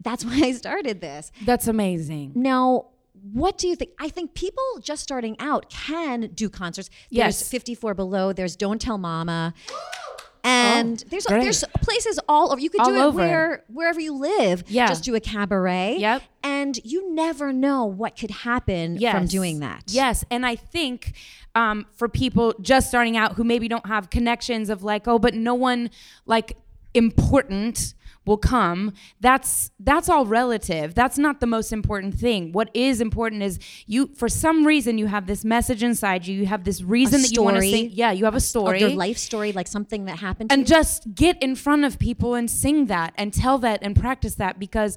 that's 0.00 0.24
why 0.28 0.40
I 0.40 0.52
started 0.52 1.00
this. 1.00 1.32
that's 1.44 1.66
amazing 1.66 2.32
Now, 2.36 2.91
what 3.32 3.56
do 3.58 3.68
you 3.68 3.76
think? 3.76 3.92
I 4.00 4.08
think 4.08 4.34
people 4.34 4.62
just 4.80 5.02
starting 5.02 5.36
out 5.38 5.70
can 5.70 6.30
do 6.34 6.48
concerts. 6.48 6.88
There's 7.10 7.40
Yes. 7.40 7.48
54 7.48 7.94
Below. 7.94 8.32
There's 8.32 8.56
Don't 8.56 8.80
Tell 8.80 8.98
Mama. 8.98 9.54
And 10.44 10.98
there's 11.08 11.24
great. 11.26 11.42
there's 11.44 11.62
places 11.82 12.18
all 12.28 12.50
over. 12.50 12.60
You 12.60 12.68
could 12.68 12.82
do 12.82 12.96
it 12.96 13.00
over. 13.00 13.16
where 13.18 13.64
wherever 13.68 14.00
you 14.00 14.12
live. 14.12 14.64
Yeah. 14.66 14.88
Just 14.88 15.04
do 15.04 15.14
a 15.14 15.20
cabaret. 15.20 15.98
Yep. 15.98 16.22
And 16.42 16.80
you 16.84 17.14
never 17.14 17.52
know 17.52 17.84
what 17.84 18.18
could 18.18 18.32
happen 18.32 18.98
from 18.98 19.26
doing 19.26 19.60
that. 19.60 19.84
Yes, 19.86 20.24
and 20.32 20.44
I 20.44 20.56
think 20.56 21.12
um, 21.54 21.86
for 21.92 22.08
people 22.08 22.54
just 22.60 22.88
starting 22.88 23.16
out 23.16 23.34
who 23.34 23.44
maybe 23.44 23.68
don't 23.68 23.86
have 23.86 24.10
connections 24.10 24.68
of 24.68 24.82
like, 24.82 25.06
oh, 25.06 25.20
but 25.20 25.34
no 25.34 25.54
one 25.54 25.90
like 26.26 26.56
important 26.92 27.94
will 28.24 28.36
come 28.36 28.92
that's 29.20 29.70
that's 29.80 30.08
all 30.08 30.26
relative. 30.26 30.94
That's 30.94 31.18
not 31.18 31.40
the 31.40 31.46
most 31.46 31.72
important 31.72 32.14
thing. 32.14 32.52
What 32.52 32.70
is 32.74 33.00
important 33.00 33.42
is 33.42 33.58
you 33.86 34.10
for 34.14 34.28
some 34.28 34.66
reason 34.66 34.98
you 34.98 35.06
have 35.06 35.26
this 35.26 35.44
message 35.44 35.82
inside 35.82 36.26
you. 36.26 36.38
You 36.38 36.46
have 36.46 36.64
this 36.64 36.82
reason 36.82 37.22
that 37.22 37.32
you 37.32 37.42
want 37.42 37.56
to 37.56 37.62
sing. 37.62 37.90
Yeah 37.92 38.12
you 38.12 38.24
have 38.24 38.34
a 38.34 38.40
story 38.40 38.80
your 38.80 38.90
life 38.90 39.18
story, 39.18 39.52
like 39.52 39.66
something 39.66 40.04
that 40.06 40.18
happened 40.18 40.50
to 40.50 40.54
and 40.54 40.66
just 40.66 41.14
get 41.14 41.42
in 41.42 41.54
front 41.54 41.84
of 41.84 41.98
people 41.98 42.34
and 42.34 42.50
sing 42.50 42.86
that 42.86 43.12
and 43.16 43.32
tell 43.32 43.58
that 43.58 43.80
and 43.82 43.96
practice 43.96 44.36
that 44.36 44.58
because 44.58 44.96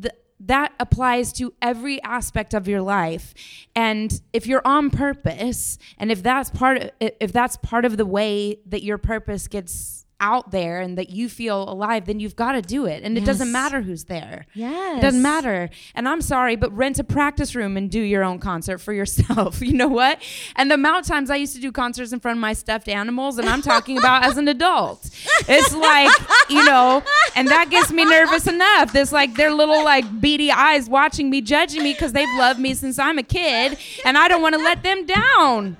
th- 0.00 0.14
that 0.40 0.72
applies 0.78 1.32
to 1.32 1.54
every 1.62 2.02
aspect 2.02 2.52
of 2.52 2.68
your 2.68 2.82
life. 2.82 3.32
And 3.74 4.20
if 4.32 4.46
you're 4.46 4.66
on 4.66 4.90
purpose 4.90 5.78
and 5.98 6.12
if 6.12 6.22
that's 6.22 6.50
part 6.50 6.82
of, 6.82 6.90
if 7.00 7.32
that's 7.32 7.56
part 7.56 7.84
of 7.84 7.96
the 7.96 8.06
way 8.06 8.58
that 8.66 8.82
your 8.82 8.98
purpose 8.98 9.48
gets 9.48 10.05
out 10.20 10.50
there 10.50 10.80
and 10.80 10.96
that 10.96 11.10
you 11.10 11.28
feel 11.28 11.68
alive 11.68 12.06
then 12.06 12.20
you've 12.20 12.36
got 12.36 12.52
to 12.52 12.62
do 12.62 12.86
it. 12.86 13.02
And 13.02 13.18
it 13.18 13.24
doesn't 13.24 13.52
matter 13.52 13.82
who's 13.82 14.04
there. 14.04 14.46
Yes. 14.54 14.98
it 14.98 15.02
doesn't 15.02 15.22
matter. 15.22 15.68
And 15.94 16.08
i'm 16.08 16.22
sorry 16.22 16.56
but 16.56 16.72
rent 16.74 16.98
a 16.98 17.04
practice 17.04 17.54
room 17.54 17.76
and 17.76 17.90
do 17.90 18.00
your 18.00 18.24
own 18.24 18.38
concert 18.38 18.78
for 18.78 18.92
yourself. 18.92 19.60
You 19.66 19.72
know 19.72 19.88
what? 19.88 20.22
And 20.54 20.70
the 20.70 20.74
amount 20.76 21.00
of 21.00 21.06
times 21.06 21.28
i 21.30 21.36
used 21.36 21.54
to 21.56 21.60
do 21.60 21.72
concerts 21.72 22.12
in 22.12 22.20
front 22.20 22.38
of 22.38 22.40
my 22.40 22.52
stuffed 22.52 22.88
animals 22.88 23.38
and 23.38 23.48
i'm 23.48 23.62
talking 23.62 23.98
about 23.98 24.24
as 24.24 24.38
an 24.38 24.48
adult. 24.48 25.08
It's 25.48 25.74
like 25.74 26.12
you 26.48 26.64
know 26.64 27.02
and 27.34 27.48
that 27.48 27.68
gets 27.70 27.92
me 27.92 28.04
nervous 28.04 28.46
enough. 28.46 28.92
There's 28.92 29.12
like 29.12 29.34
their 29.34 29.50
little 29.52 29.84
like 29.84 30.20
beady 30.20 30.50
eyes 30.50 30.88
watching 30.88 31.30
me 31.30 31.40
judging 31.40 31.82
me 31.82 31.92
because 31.92 32.12
they've 32.12 32.28
loved 32.38 32.60
me 32.60 32.74
since 32.74 32.98
i'm 32.98 33.18
a 33.18 33.22
kid 33.22 33.76
and 34.04 34.16
i 34.16 34.28
don't 34.28 34.42
want 34.42 34.54
to 34.54 34.60
let 34.62 34.82
them 34.82 35.04
down. 35.04 35.76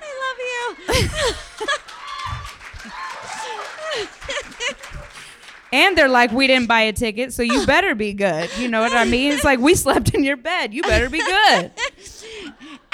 I 0.00 0.76
love 0.78 0.88
you. 0.88 1.68
and 5.72 5.96
they're 5.96 6.08
like 6.08 6.30
we 6.32 6.46
didn't 6.46 6.68
buy 6.68 6.82
a 6.82 6.92
ticket 6.92 7.32
so 7.32 7.42
you 7.42 7.64
better 7.66 7.94
be 7.94 8.12
good 8.12 8.50
you 8.58 8.68
know 8.68 8.80
what 8.80 8.92
i 8.92 9.04
mean 9.04 9.32
it's 9.32 9.44
like 9.44 9.58
we 9.58 9.74
slept 9.74 10.14
in 10.14 10.22
your 10.22 10.36
bed 10.36 10.72
you 10.74 10.82
better 10.82 11.08
be 11.10 11.18
good 11.20 11.70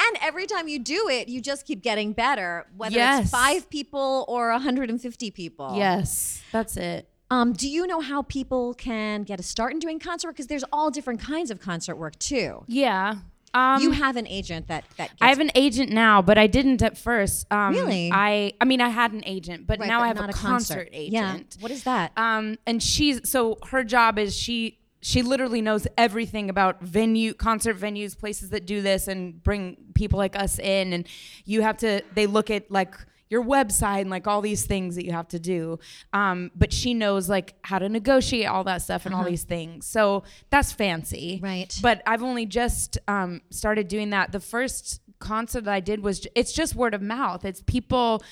And 0.01 0.17
every 0.23 0.47
time 0.47 0.69
you 0.69 0.79
do 0.79 1.09
it, 1.11 1.29
you 1.29 1.41
just 1.41 1.67
keep 1.67 1.83
getting 1.83 2.13
better, 2.13 2.67
whether 2.77 2.95
Yes. 2.95 3.23
it's 3.25 3.31
five 3.31 3.69
people 3.69 4.25
or 4.29 4.51
150 4.53 5.31
people. 5.33 5.75
yes 5.77 6.41
that's 6.53 6.77
it 6.77 7.09
Um, 7.31 7.53
do 7.53 7.69
you 7.69 7.87
know 7.87 8.01
how 8.01 8.23
people 8.23 8.75
can 8.75 9.25
get 9.25 9.41
a 9.41 9.43
start 9.43 9.73
in 9.73 9.81
doing 9.81 9.99
concert 9.99 10.29
work? 10.29 10.37
Because 10.37 10.47
there's 10.47 10.65
all 10.73 10.91
different 10.91 11.21
kinds 11.21 11.51
of 11.51 11.61
concert 11.61 11.97
work 11.97 12.17
too. 12.19 12.63
yeah 12.69 13.17
um, 13.55 13.83
you 13.83 13.91
have 13.93 14.17
an 14.17 14.27
agent 14.27 14.69
that 14.69 14.85
that 14.97 15.11
I 15.21 15.29
have 15.29 15.41
an 15.41 15.51
agent 15.55 15.91
now, 15.91 16.21
but 16.23 16.37
I 16.39 16.47
didn't 16.47 16.83
at 16.83 16.97
first. 16.99 17.47
Um, 17.53 17.75
Really? 17.75 18.11
I 18.13 18.53
I 18.61 18.65
mean, 18.65 18.81
I 18.81 18.89
had 18.89 19.13
an 19.13 19.23
agent, 19.27 19.67
but 19.67 19.79
Right, 19.81 19.89
now 19.89 19.99
but 20.01 20.05
I 20.05 20.07
have 20.09 20.21
a 20.21 20.25
a 20.25 20.33
concert, 20.33 20.75
concert. 20.75 20.89
agent. 20.93 21.57
Yeah. 21.57 21.63
What 21.63 21.71
is 21.73 21.85
that? 21.85 22.13
Um, 22.17 22.57
and 22.67 22.83
she's 22.83 23.29
so 23.29 23.59
her 23.69 23.85
job 23.85 24.19
is 24.19 24.37
she 24.37 24.79
she 25.01 25.23
literally 25.23 25.63
knows 25.63 25.87
everything 25.97 26.51
about 26.51 26.83
venue, 26.83 27.33
concert 27.33 27.79
venues, 27.79 28.19
places 28.19 28.51
that 28.51 28.67
do 28.67 28.83
this, 28.83 29.07
and 29.07 29.41
bring 29.43 29.77
people 29.95 30.19
like 30.19 30.35
us 30.37 30.59
in. 30.59 30.93
And 30.93 31.07
you 31.45 31.63
have 31.63 31.77
to. 31.79 32.03
They 32.15 32.27
look 32.27 32.51
at 32.51 32.71
like 32.71 32.95
your 33.31 33.45
website 33.45 34.01
and 34.03 34.11
like 34.11 34.27
all 34.27 34.41
these 34.41 34.65
things 34.67 34.95
that 34.97 35.05
you 35.05 35.13
have 35.13 35.29
to 35.29 35.39
do. 35.39 35.79
Um, 36.13 36.51
but 36.57 36.73
she 36.73 36.95
knows 36.95 37.29
like 37.29 37.55
how 37.63 37.79
to 37.79 37.89
negotiate 37.89 38.47
all 38.47 38.65
that 38.65 38.83
stuff 38.83 39.05
and 39.07 39.15
all 39.15 39.25
these 39.25 39.45
things. 39.45 39.87
So 39.87 40.25
that's 40.51 40.73
fancy, 40.73 41.41
Uh-huh. 41.43 41.47
Right. 41.53 41.79
But 41.83 42.03
I've 42.07 42.23
only 42.23 42.47
just 42.47 42.99
um, 43.07 43.41
started 43.51 43.89
doing 43.89 44.11
that. 44.11 44.33
The 44.33 44.41
first 44.41 45.01
concert 45.19 45.65
that 45.65 45.75
I 45.75 45.81
did 45.81 46.01
was 46.03 46.27
it's 46.35 46.53
just 46.53 46.75
word 46.75 46.95
of 46.95 47.03
mouth. 47.03 47.45
It's 47.45 47.63
people 47.67 48.23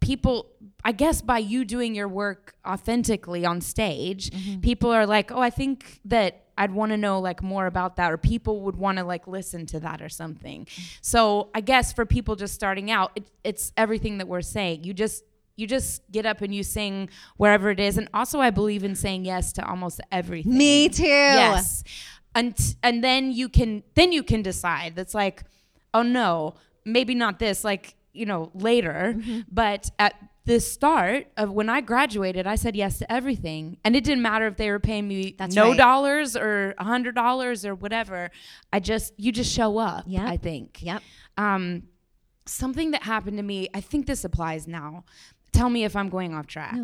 people 0.00 0.50
I 0.84 0.92
guess 0.92 1.22
by 1.22 1.38
you 1.38 1.64
doing 1.64 1.94
your 1.94 2.08
work 2.08 2.54
authentically 2.66 3.46
on 3.46 3.60
stage, 3.62 4.30
Mm-hmm. 4.30 4.60
people 4.60 4.90
are 4.90 5.06
like, 5.06 5.32
"Oh, 5.32 5.40
I 5.40 5.50
think 5.50 6.00
that 6.04 6.43
I'd 6.56 6.72
want 6.72 6.90
to 6.92 6.96
know 6.96 7.20
like 7.20 7.42
more 7.42 7.66
about 7.66 7.96
that 7.96 8.12
or 8.12 8.16
people 8.16 8.60
would 8.62 8.76
want 8.76 8.98
to 8.98 9.04
like 9.04 9.26
listen 9.26 9.66
to 9.66 9.80
that 9.80 10.00
or 10.00 10.08
something." 10.08 10.66
So, 11.00 11.50
I 11.54 11.60
guess 11.60 11.92
for 11.92 12.06
people 12.06 12.36
just 12.36 12.54
starting 12.54 12.90
out, 12.90 13.12
it, 13.16 13.24
it's 13.42 13.72
everything 13.76 14.18
that 14.18 14.28
we're 14.28 14.42
saying. 14.42 14.84
You 14.84 14.94
just 14.94 15.24
you 15.56 15.66
just 15.66 16.02
get 16.10 16.26
up 16.26 16.40
and 16.40 16.54
you 16.54 16.62
sing 16.62 17.08
wherever 17.36 17.70
it 17.70 17.78
is 17.78 17.96
and 17.96 18.08
also 18.12 18.40
I 18.40 18.50
believe 18.50 18.82
in 18.82 18.96
saying 18.96 19.24
yes 19.24 19.52
to 19.54 19.66
almost 19.66 20.00
everything. 20.10 20.56
Me 20.56 20.88
too. 20.88 21.04
Yes. 21.04 21.84
And 22.34 22.56
and 22.82 23.04
then 23.04 23.30
you 23.32 23.48
can 23.48 23.82
then 23.94 24.12
you 24.12 24.22
can 24.22 24.42
decide. 24.42 24.96
That's 24.96 25.14
like, 25.14 25.44
oh 25.92 26.02
no, 26.02 26.54
maybe 26.84 27.14
not 27.14 27.38
this, 27.38 27.64
like, 27.64 27.94
you 28.12 28.26
know, 28.26 28.50
later. 28.54 29.14
Mm-hmm. 29.16 29.40
But 29.50 29.90
at 29.98 30.14
the 30.46 30.60
start 30.60 31.28
of 31.36 31.50
when 31.50 31.68
I 31.70 31.80
graduated, 31.80 32.46
I 32.46 32.56
said 32.56 32.76
yes 32.76 32.98
to 32.98 33.10
everything. 33.10 33.78
And 33.84 33.96
it 33.96 34.04
didn't 34.04 34.22
matter 34.22 34.46
if 34.46 34.56
they 34.56 34.70
were 34.70 34.78
paying 34.80 35.08
me 35.08 35.34
That's 35.38 35.54
no 35.54 35.68
right. 35.70 35.76
dollars 35.78 36.36
or 36.36 36.74
a 36.78 36.84
hundred 36.84 37.14
dollars 37.14 37.64
or 37.64 37.74
whatever. 37.74 38.30
I 38.72 38.80
just 38.80 39.14
you 39.16 39.32
just 39.32 39.52
show 39.52 39.78
up, 39.78 40.04
Yep. 40.06 40.22
I 40.28 40.36
think. 40.36 40.82
Yep. 40.82 41.02
Um 41.38 41.84
something 42.46 42.90
that 42.90 43.02
happened 43.04 43.38
to 43.38 43.42
me. 43.42 43.68
I 43.72 43.80
think 43.80 44.06
this 44.06 44.22
applies 44.24 44.68
now. 44.68 45.04
Tell 45.52 45.70
me 45.70 45.84
if 45.84 45.94
I'm 45.96 46.08
going 46.10 46.34
off 46.34 46.46
track. 46.48 46.74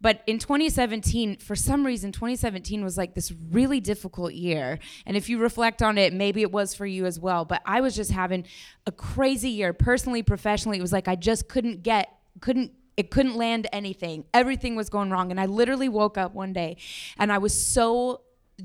But 0.00 0.22
in 0.26 0.38
2017, 0.38 1.38
for 1.38 1.56
some 1.56 1.84
reason, 1.84 2.12
2017 2.12 2.84
was 2.84 2.96
like 2.98 3.14
this 3.14 3.32
really 3.50 3.80
difficult 3.80 4.34
year. 4.34 4.78
And 5.06 5.16
if 5.16 5.28
you 5.30 5.38
reflect 5.38 5.82
on 5.82 5.96
it, 5.98 6.12
maybe 6.12 6.42
it 6.42 6.52
was 6.52 6.74
for 6.74 6.84
you 6.86 7.06
as 7.06 7.18
well. 7.18 7.46
But 7.46 7.62
I 7.64 7.80
was 7.80 7.96
just 7.96 8.12
having 8.12 8.44
a 8.86 8.92
crazy 8.92 9.48
year, 9.48 9.72
personally, 9.72 10.22
professionally. 10.22 10.76
It 10.78 10.82
was 10.82 10.92
like 10.92 11.08
I 11.08 11.16
just 11.16 11.48
couldn't 11.48 11.82
get, 11.82 12.12
couldn't 12.42 12.72
it 12.98 13.12
couldn't 13.12 13.36
land 13.36 13.68
anything. 13.72 14.24
Everything 14.34 14.74
was 14.74 14.90
going 14.90 15.10
wrong. 15.10 15.30
And 15.30 15.40
I 15.40 15.46
literally 15.46 15.88
woke 15.88 16.18
up 16.18 16.34
one 16.34 16.52
day 16.52 16.76
and 17.16 17.32
I 17.32 17.38
was 17.38 17.54
so 17.54 18.22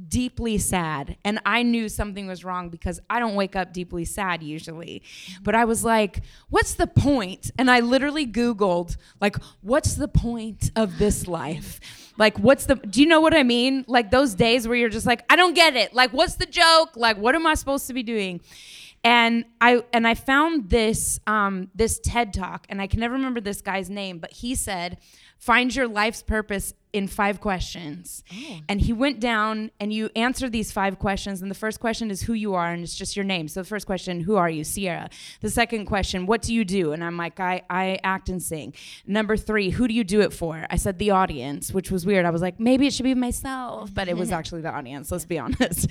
deeply 0.08 0.58
sad. 0.58 1.18
And 1.24 1.40
I 1.46 1.62
knew 1.62 1.88
something 1.88 2.26
was 2.26 2.44
wrong 2.44 2.70
because 2.70 3.00
I 3.12 3.20
don't 3.20 3.36
wake 3.36 3.56
up 3.56 3.74
deeply 3.74 4.06
sad 4.06 4.42
usually. 4.42 5.04
Mm-hmm. 5.06 5.44
But 5.44 5.54
I 5.54 5.66
was 5.66 5.86
like, 5.86 6.24
what's 6.50 6.74
the 6.74 6.88
point? 6.88 7.52
And 7.60 7.70
I 7.70 7.82
literally 7.82 8.26
Googled, 8.26 8.98
like, 9.22 9.38
what's 9.62 9.94
the 9.94 10.08
point 10.08 10.72
of 10.76 10.98
this 10.98 11.28
life? 11.28 11.80
Like, 12.18 12.40
what's 12.40 12.66
the, 12.66 12.76
do 12.76 13.02
you 13.02 13.08
know 13.08 13.22
what 13.22 13.36
I 13.36 13.44
mean? 13.44 13.86
Like 13.88 14.10
those 14.10 14.34
days 14.34 14.68
where 14.68 14.76
you're 14.76 14.90
just 14.90 15.06
like, 15.06 15.24
I 15.30 15.36
don't 15.36 15.54
get 15.54 15.76
it. 15.76 15.94
Like, 15.94 16.12
what's 16.12 16.36
the 16.36 16.48
joke? 16.48 16.96
Like, 16.96 17.18
what 17.18 17.36
am 17.36 17.46
I 17.46 17.54
supposed 17.54 17.86
to 17.86 17.94
be 17.94 18.02
doing? 18.02 18.42
And 19.04 19.46
I 19.60 19.84
and 19.92 20.08
I 20.08 20.16
found 20.16 20.70
this 20.70 21.20
um, 21.28 21.70
this 21.76 22.00
TED 22.00 22.34
talk, 22.34 22.66
and 22.70 22.82
I 22.82 22.88
can 22.88 23.00
never 23.00 23.16
remember 23.16 23.42
this 23.42 23.62
guy's 23.62 23.90
name, 23.90 24.20
but 24.20 24.32
he 24.32 24.56
said, 24.56 24.98
"Find 25.38 25.74
your 25.76 25.88
life's 25.88 26.24
purpose 26.24 26.74
in 26.94 27.08
five 27.08 27.42
questions." 27.42 28.24
And 28.70 28.82
he 28.82 28.94
went 28.94 29.20
down, 29.20 29.72
and 29.80 29.92
you 29.92 30.10
answer 30.16 30.50
these 30.50 30.72
five 30.72 31.00
questions, 31.00 31.42
and 31.42 31.52
the 31.52 31.56
first 31.56 31.80
question 31.80 32.10
is 32.12 32.22
who 32.24 32.34
you 32.34 32.54
are, 32.54 32.72
and 32.72 32.84
it's 32.84 32.96
just 32.96 33.16
your 33.16 33.26
name. 33.26 33.48
So 33.48 33.62
the 33.62 33.68
first 33.68 33.86
question, 33.86 34.22
who 34.22 34.36
are 34.36 34.50
you, 34.50 34.64
Sierra? 34.64 35.10
The 35.42 35.50
second 35.50 35.86
question, 35.86 36.26
what 36.26 36.42
do 36.42 36.54
you 36.54 36.64
do? 36.64 36.92
And 36.94 37.04
I'm 37.04 37.18
like, 37.18 37.40
I 37.40 37.64
I 37.70 38.00
act 38.04 38.30
and 38.30 38.42
sing. 38.42 38.74
Number 39.06 39.36
three, 39.38 39.72
who 39.72 39.88
do 39.88 39.94
you 39.94 40.04
do 40.04 40.22
it 40.22 40.32
for? 40.34 40.66
I 40.70 40.76
said 40.78 41.00
the 41.00 41.12
audience, 41.12 41.74
which 41.74 41.92
was 41.92 42.06
weird. 42.06 42.26
I 42.26 42.30
was 42.30 42.42
like, 42.42 42.60
maybe 42.60 42.88
it 42.88 42.94
should 42.94 43.04
be 43.04 43.16
myself, 43.16 43.94
but 43.94 44.08
it 44.08 44.18
was 44.18 44.32
actually 44.38 44.62
the 44.62 44.72
audience. 44.72 45.12
Let's 45.12 45.26
be 45.26 45.40
honest. 45.40 45.90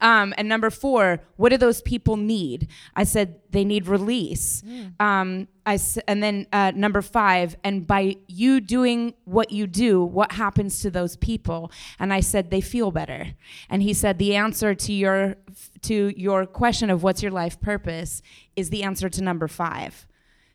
Um, 0.00 0.34
and 0.36 0.48
number 0.48 0.70
four, 0.70 1.20
what 1.36 1.50
do 1.50 1.56
those 1.56 1.82
people 1.82 2.16
need? 2.16 2.68
I 2.94 3.04
said 3.04 3.40
they 3.50 3.64
need 3.64 3.86
release. 3.86 4.62
Um, 5.00 5.48
I 5.66 5.78
and 6.06 6.22
then 6.22 6.46
uh, 6.52 6.72
number 6.74 7.00
five, 7.00 7.56
and 7.64 7.86
by 7.86 8.16
you 8.26 8.60
doing 8.60 9.14
what 9.24 9.50
you 9.50 9.66
do, 9.66 10.04
what 10.04 10.32
happens 10.32 10.43
to 10.52 10.90
those 10.90 11.16
people? 11.16 11.70
And 11.98 12.12
I 12.12 12.20
said 12.20 12.50
they 12.50 12.60
feel 12.60 12.90
better. 12.90 13.28
And 13.68 13.82
he 13.82 13.94
said 13.94 14.18
the 14.18 14.34
answer 14.36 14.74
to 14.74 14.92
your 14.92 15.36
to 15.82 16.12
your 16.20 16.46
question 16.46 16.90
of 16.90 17.02
what's 17.02 17.22
your 17.22 17.32
life 17.32 17.60
purpose 17.60 18.22
is 18.56 18.70
the 18.70 18.82
answer 18.82 19.08
to 19.08 19.22
number 19.22 19.48
five. 19.48 20.06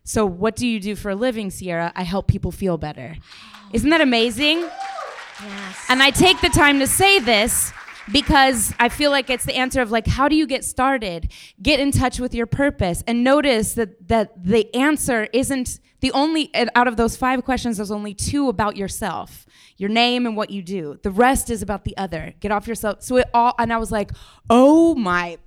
So 0.04 0.26
what 0.26 0.56
do 0.56 0.68
you 0.68 0.80
do 0.80 0.96
for 0.96 1.12
a 1.12 1.16
living, 1.16 1.52
Sierra? 1.52 1.92
I 1.96 2.04
help 2.04 2.28
people 2.28 2.52
feel 2.52 2.78
better. 2.78 3.18
Isn't 3.74 3.90
that 3.92 4.02
amazing? 4.02 4.60
Yes. 4.60 5.86
And 5.88 6.02
I 6.02 6.10
take 6.10 6.42
the 6.42 6.50
time 6.50 6.80
to 6.80 6.88
say 6.88 7.20
this 7.20 7.72
because 8.12 8.74
I 8.80 8.90
feel 8.90 9.12
like 9.12 9.30
it's 9.30 9.46
the 9.46 9.56
answer 9.56 9.82
of 9.82 9.92
like 9.92 10.08
how 10.08 10.28
do 10.28 10.36
you 10.36 10.48
get 10.48 10.66
started? 10.66 11.32
Get 11.62 11.80
in 11.80 11.92
touch 11.92 12.20
with 12.20 12.34
your 12.34 12.48
purpose 12.48 13.04
and 13.08 13.24
notice 13.24 13.74
that 13.74 14.08
that 14.08 14.44
the 14.44 14.74
answer 14.76 15.28
isn't 15.34 15.80
the 16.02 16.12
only 16.14 16.50
out 16.76 16.88
of 16.88 16.98
those 16.98 17.18
five 17.18 17.44
questions 17.44 17.78
there's 17.78 17.92
only 17.92 18.14
two 18.14 18.50
about 18.50 18.78
yourself. 18.78 19.46
Your 19.80 19.90
name 19.90 20.28
and 20.28 20.38
what 20.38 20.52
you 20.52 20.62
do. 20.62 21.00
The 21.02 21.10
rest 21.10 21.50
is 21.50 21.64
about 21.64 21.86
the 21.86 21.98
other. 21.98 22.36
Get 22.40 22.52
off 22.52 22.68
yourself. 22.68 23.02
So 23.02 23.18
it 23.18 23.28
all 23.34 23.56
and 23.58 23.74
I 23.74 23.78
was 23.78 23.92
like, 23.92 24.12
"Oh 24.50 24.94
my 24.94 25.40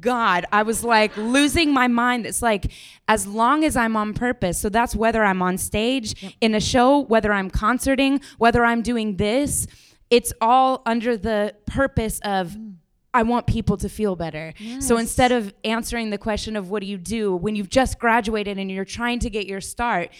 God, 0.00 0.44
I 0.52 0.62
was 0.62 0.84
like 0.84 1.16
losing 1.16 1.72
my 1.72 1.88
mind. 1.88 2.26
It's 2.26 2.42
like 2.42 2.70
as 3.08 3.26
long 3.26 3.64
as 3.64 3.76
I'm 3.76 3.96
on 3.96 4.12
purpose. 4.12 4.60
So 4.60 4.68
that's 4.68 4.94
whether 4.94 5.24
I'm 5.24 5.40
on 5.40 5.56
stage 5.56 6.36
in 6.40 6.54
a 6.54 6.60
show, 6.60 7.00
whether 7.00 7.32
I'm 7.32 7.50
concerting, 7.50 8.20
whether 8.36 8.64
I'm 8.64 8.82
doing 8.82 9.16
this, 9.16 9.66
it's 10.10 10.32
all 10.40 10.82
under 10.86 11.16
the 11.16 11.54
purpose 11.66 12.20
of 12.20 12.50
mm. 12.50 12.74
I 13.14 13.22
want 13.22 13.46
people 13.46 13.78
to 13.78 13.88
feel 13.88 14.16
better. 14.16 14.52
So 14.80 14.98
instead 14.98 15.32
of 15.32 15.52
answering 15.64 16.10
the 16.10 16.18
question 16.18 16.56
of 16.56 16.70
what 16.70 16.82
do 16.82 16.86
you 16.86 16.98
do 16.98 17.34
when 17.34 17.56
you've 17.56 17.70
just 17.70 17.98
graduated 17.98 18.58
and 18.58 18.70
you're 18.70 18.84
trying 18.84 19.18
to 19.20 19.30
get 19.30 19.46
your 19.46 19.62
start, 19.62 20.10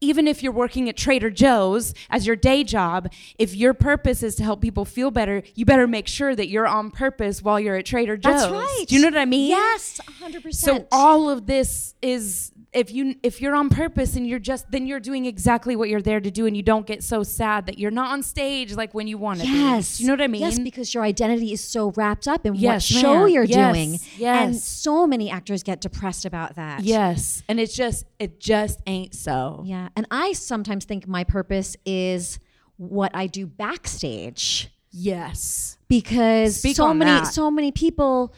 even 0.00 0.26
if 0.26 0.42
you're 0.42 0.52
working 0.52 0.88
at 0.88 0.96
Trader 0.96 1.30
Joe's 1.30 1.94
as 2.08 2.26
your 2.26 2.36
day 2.36 2.64
job, 2.64 3.12
if 3.38 3.54
your 3.54 3.74
purpose 3.74 4.22
is 4.22 4.34
to 4.36 4.42
help 4.42 4.60
people 4.60 4.84
feel 4.84 5.10
better, 5.10 5.42
you 5.54 5.64
better 5.64 5.86
make 5.86 6.08
sure 6.08 6.34
that 6.34 6.48
you're 6.48 6.66
on 6.66 6.90
purpose 6.90 7.42
while 7.42 7.60
you're 7.60 7.76
at 7.76 7.86
Trader 7.86 8.16
Joe's. 8.16 8.42
That's 8.42 8.52
right. 8.52 8.84
Do 8.88 8.94
you 8.94 9.02
know 9.02 9.08
what 9.08 9.18
I 9.18 9.26
mean? 9.26 9.50
Yes, 9.50 10.00
100%. 10.20 10.54
So 10.54 10.86
all 10.90 11.28
of 11.28 11.46
this 11.46 11.94
is 12.00 12.52
if 12.72 12.92
you 12.92 13.16
if 13.24 13.40
you're 13.40 13.54
on 13.56 13.68
purpose 13.68 14.14
and 14.14 14.24
you're 14.28 14.38
just 14.38 14.70
then 14.70 14.86
you're 14.86 15.00
doing 15.00 15.26
exactly 15.26 15.74
what 15.74 15.88
you're 15.88 16.00
there 16.00 16.20
to 16.20 16.30
do 16.30 16.46
and 16.46 16.56
you 16.56 16.62
don't 16.62 16.86
get 16.86 17.02
so 17.02 17.24
sad 17.24 17.66
that 17.66 17.80
you're 17.80 17.90
not 17.90 18.10
on 18.12 18.22
stage 18.22 18.74
like 18.74 18.94
when 18.94 19.08
you 19.08 19.18
want 19.18 19.40
to 19.40 19.46
Yes. 19.46 19.98
be. 19.98 20.04
You 20.04 20.06
know 20.08 20.12
what 20.14 20.20
I 20.22 20.28
mean? 20.28 20.40
Yes, 20.42 20.58
because 20.60 20.94
your 20.94 21.02
identity 21.02 21.52
is 21.52 21.60
so 21.64 21.90
wrapped 21.96 22.28
up 22.28 22.46
in 22.46 22.54
Yes, 22.54 22.92
what 22.92 23.00
show 23.00 23.24
you're 23.26 23.42
Yes, 23.42 23.74
doing. 23.74 23.98
yes. 24.18 24.44
And 24.46 24.56
so 24.56 25.04
many 25.04 25.30
actors 25.30 25.64
get 25.64 25.80
depressed 25.80 26.24
about 26.24 26.54
that. 26.54 26.84
yes. 26.84 27.42
And 27.48 27.58
it's 27.58 27.74
just 27.74 28.06
it 28.20 28.38
just 28.38 28.78
ain't 28.86 29.14
so. 29.16 29.62
Yeah. 29.66 29.88
And 29.96 30.06
I 30.10 30.32
sometimes 30.34 30.84
think 30.84 31.08
my 31.08 31.24
purpose 31.24 31.76
is 31.84 32.38
what 32.76 33.10
I 33.14 33.26
do 33.26 33.46
backstage 33.46 34.70
Yes. 34.92 35.76
because 35.88 36.56
Speak 36.56 36.76
so 36.76 36.92
many 36.94 37.10
that. 37.10 37.26
so 37.32 37.50
many 37.50 37.72
people 37.72 38.32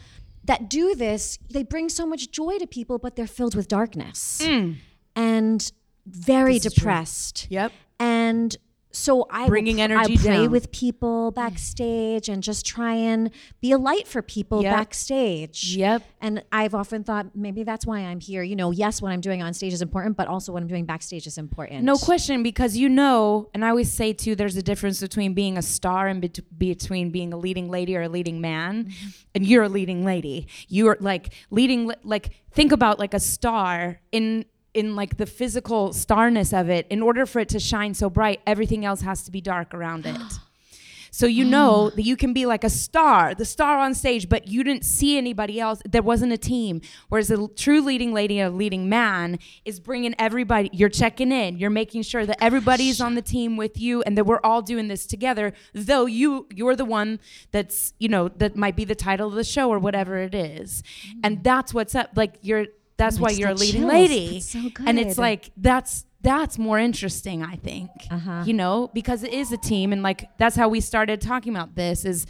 that 0.45 0.69
do 0.69 0.95
this, 0.95 1.37
they 1.49 1.63
bring 1.63 1.89
so 1.89 2.05
much 2.05 2.31
joy 2.31 2.57
to 2.57 2.67
people, 2.67 2.97
but 2.99 3.15
they're 3.15 3.27
filled 3.27 3.55
with 3.55 3.67
darkness 3.67 4.41
and 5.15 5.71
very 6.05 6.55
Mm. 6.59 6.63
This 6.63 6.73
depressed. 6.73 7.47
Yep. 7.49 7.71
And 7.99 8.57
so 8.95 9.25
I 9.31 9.47
Bringing 9.47 9.81
energy 9.81 10.13
I 10.13 10.17
pray 10.17 10.33
down. 10.43 10.51
with 10.51 10.71
people 10.71 11.31
backstage 11.31 12.29
and 12.29 12.43
just 12.43 12.63
try 12.65 12.93
and 12.93 13.31
be 13.59 13.71
a 13.71 13.77
light 13.77 14.07
for 14.07 14.21
people 14.21 14.61
Yep. 14.61 14.71
backstage. 14.75 15.75
Yep. 15.75 16.03
And 16.21 16.43
I've 16.51 16.75
often 16.75 17.03
thought 17.03 17.35
maybe 17.35 17.63
that's 17.63 17.85
why 17.87 17.99
I'm 18.01 18.19
here. 18.19 18.43
You 18.43 18.55
know, 18.55 18.69
yes, 18.71 19.01
what 19.01 19.11
I'm 19.11 19.19
doing 19.21 19.41
on 19.41 19.53
stage 19.53 19.73
is 19.73 19.81
important, 19.81 20.15
but 20.15 20.27
also 20.27 20.51
what 20.53 20.61
I'm 20.61 20.67
doing 20.67 20.85
backstage 20.85 21.25
is 21.25 21.37
important. 21.39 21.83
No 21.83 21.97
question, 21.97 22.43
because 22.43 22.77
you 22.77 22.87
know, 22.87 23.49
and 23.53 23.65
I 23.65 23.69
always 23.69 23.91
say 23.91 24.13
too, 24.13 24.35
there's 24.35 24.55
a 24.57 24.63
difference 24.63 25.01
between 25.01 25.33
being 25.33 25.57
a 25.57 25.61
star 25.63 26.07
and 26.07 26.21
bet- 26.21 26.39
between 26.57 27.09
being 27.09 27.33
a 27.33 27.37
leading 27.37 27.69
lady 27.69 27.97
or 27.97 28.03
a 28.03 28.09
leading 28.09 28.41
man. 28.41 28.85
Mm-hmm. 28.85 29.07
And 29.35 29.47
you're 29.47 29.63
a 29.63 29.69
leading 29.69 30.05
lady. 30.05 30.47
You're 30.67 30.97
like 30.99 31.33
leading, 31.49 31.87
li- 31.87 31.95
like 32.03 32.29
think 32.51 32.71
about 32.71 32.99
like 32.99 33.15
a 33.15 33.19
star 33.19 33.99
in 34.11 34.45
in 34.73 34.95
like 34.95 35.17
the 35.17 35.25
physical 35.25 35.93
starness 35.93 36.53
of 36.53 36.69
it. 36.69 36.87
In 36.89 37.01
order 37.01 37.25
for 37.25 37.39
it 37.39 37.49
to 37.49 37.59
shine 37.59 37.93
so 37.93 38.09
bright, 38.09 38.41
everything 38.47 38.85
else 38.85 39.01
has 39.01 39.23
to 39.23 39.31
be 39.31 39.41
dark 39.41 39.73
around 39.73 40.05
it. 40.05 40.17
So 41.13 41.27
you 41.27 41.45
know 41.45 41.91
mm. 41.91 41.95
that 41.95 42.01
you 42.01 42.17
can 42.17 42.33
be 42.33 42.47
like 42.47 42.63
a 42.63 42.71
star, 42.71 43.35
the 43.35 43.45
star 43.45 43.77
on 43.77 43.93
stage, 43.93 44.27
but 44.27 44.47
you 44.47 44.63
didn't 44.63 44.83
see 44.83 45.15
anybody 45.15 45.59
else. 45.59 45.79
There 45.87 46.01
wasn't 46.01 46.33
a 46.33 46.39
team. 46.39 46.81
Whereas 47.09 47.29
a 47.29 47.47
true 47.49 47.81
leading 47.81 48.13
lady, 48.13 48.39
a 48.39 48.49
leading 48.49 48.89
man, 48.89 49.37
is 49.63 49.79
bringing 49.79 50.15
everybody. 50.17 50.71
You're 50.73 50.89
checking 50.89 51.31
in. 51.31 51.59
You're 51.59 51.69
making 51.69 52.01
sure 52.01 52.25
that 52.25 52.43
everybody's 52.43 52.99
on 52.99 53.13
the 53.13 53.21
team 53.21 53.57
with 53.57 53.79
you, 53.79 54.01
and 54.01 54.17
that 54.17 54.25
we're 54.25 54.39
all 54.43 54.63
doing 54.63 54.87
this 54.87 55.05
together. 55.05 55.53
Though 55.73 56.07
you, 56.07 56.47
you're 56.51 56.75
the 56.75 56.83
one 56.83 57.19
that's, 57.51 57.93
you 57.99 58.09
know, 58.09 58.29
that 58.29 58.55
might 58.55 58.75
be 58.75 58.83
the 58.83 58.95
title 58.95 59.27
of 59.27 59.35
the 59.35 59.43
show 59.43 59.69
or 59.69 59.77
whatever 59.77 60.17
it 60.17 60.33
is, 60.33 60.81
and 61.23 61.37
mm. 61.37 61.43
that's 61.43 61.75
what's 61.75 61.93
up. 61.93 62.09
Like 62.15 62.39
you're. 62.41 62.65
That's 62.97 63.19
why 63.19 63.31
you're 63.31 63.49
a 63.49 63.53
leading 63.55 63.81
chills. 63.81 63.91
lady, 63.93 64.39
so 64.39 64.59
and 64.85 64.99
it's 64.99 65.17
like 65.17 65.51
that's 65.57 66.05
that's 66.21 66.57
more 66.57 66.79
interesting 66.79 67.43
i 67.43 67.57
think 67.57 67.89
Uh-huh. 68.09 68.43
you 68.45 68.53
know 68.53 68.89
because 68.93 69.23
it 69.23 69.33
is 69.33 69.51
a 69.51 69.57
team 69.57 69.91
and 69.91 70.01
like 70.01 70.25
that's 70.37 70.55
how 70.55 70.69
we 70.69 70.79
started 70.79 71.19
talking 71.19 71.53
about 71.53 71.75
this 71.75 72.05
is 72.05 72.25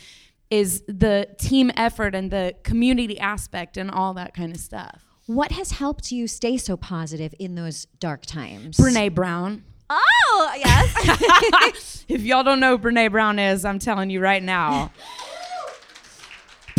is 0.50 0.82
the 0.88 1.28
team 1.40 1.70
effort 1.78 2.16
and 2.16 2.32
the 2.32 2.56
community 2.64 3.20
aspect 3.20 3.78
and 3.78 3.92
all 3.92 4.16
that 4.16 4.34
kind 4.34 4.52
of 4.56 4.60
stuff 4.60 5.04
What 5.28 5.52
has 5.52 5.72
helped 5.74 6.12
you 6.12 6.28
stay 6.28 6.58
so 6.58 6.76
positive 6.76 7.34
in 7.40 7.54
those 7.56 7.86
dark 8.00 8.26
times? 8.26 8.78
brene 8.78 9.14
brown 9.14 9.64
Oh, 9.92 10.52
yes. 10.58 12.06
if 12.08 12.22
y'all 12.24 12.44
don't 12.44 12.60
know 12.60 12.78
who 12.78 12.84
brene 12.90 13.12
brown 13.12 13.38
is 13.38 13.64
i'm 13.64 13.78
telling 13.80 14.10
you 14.10 14.20
right 14.22 14.42
now 14.42 14.92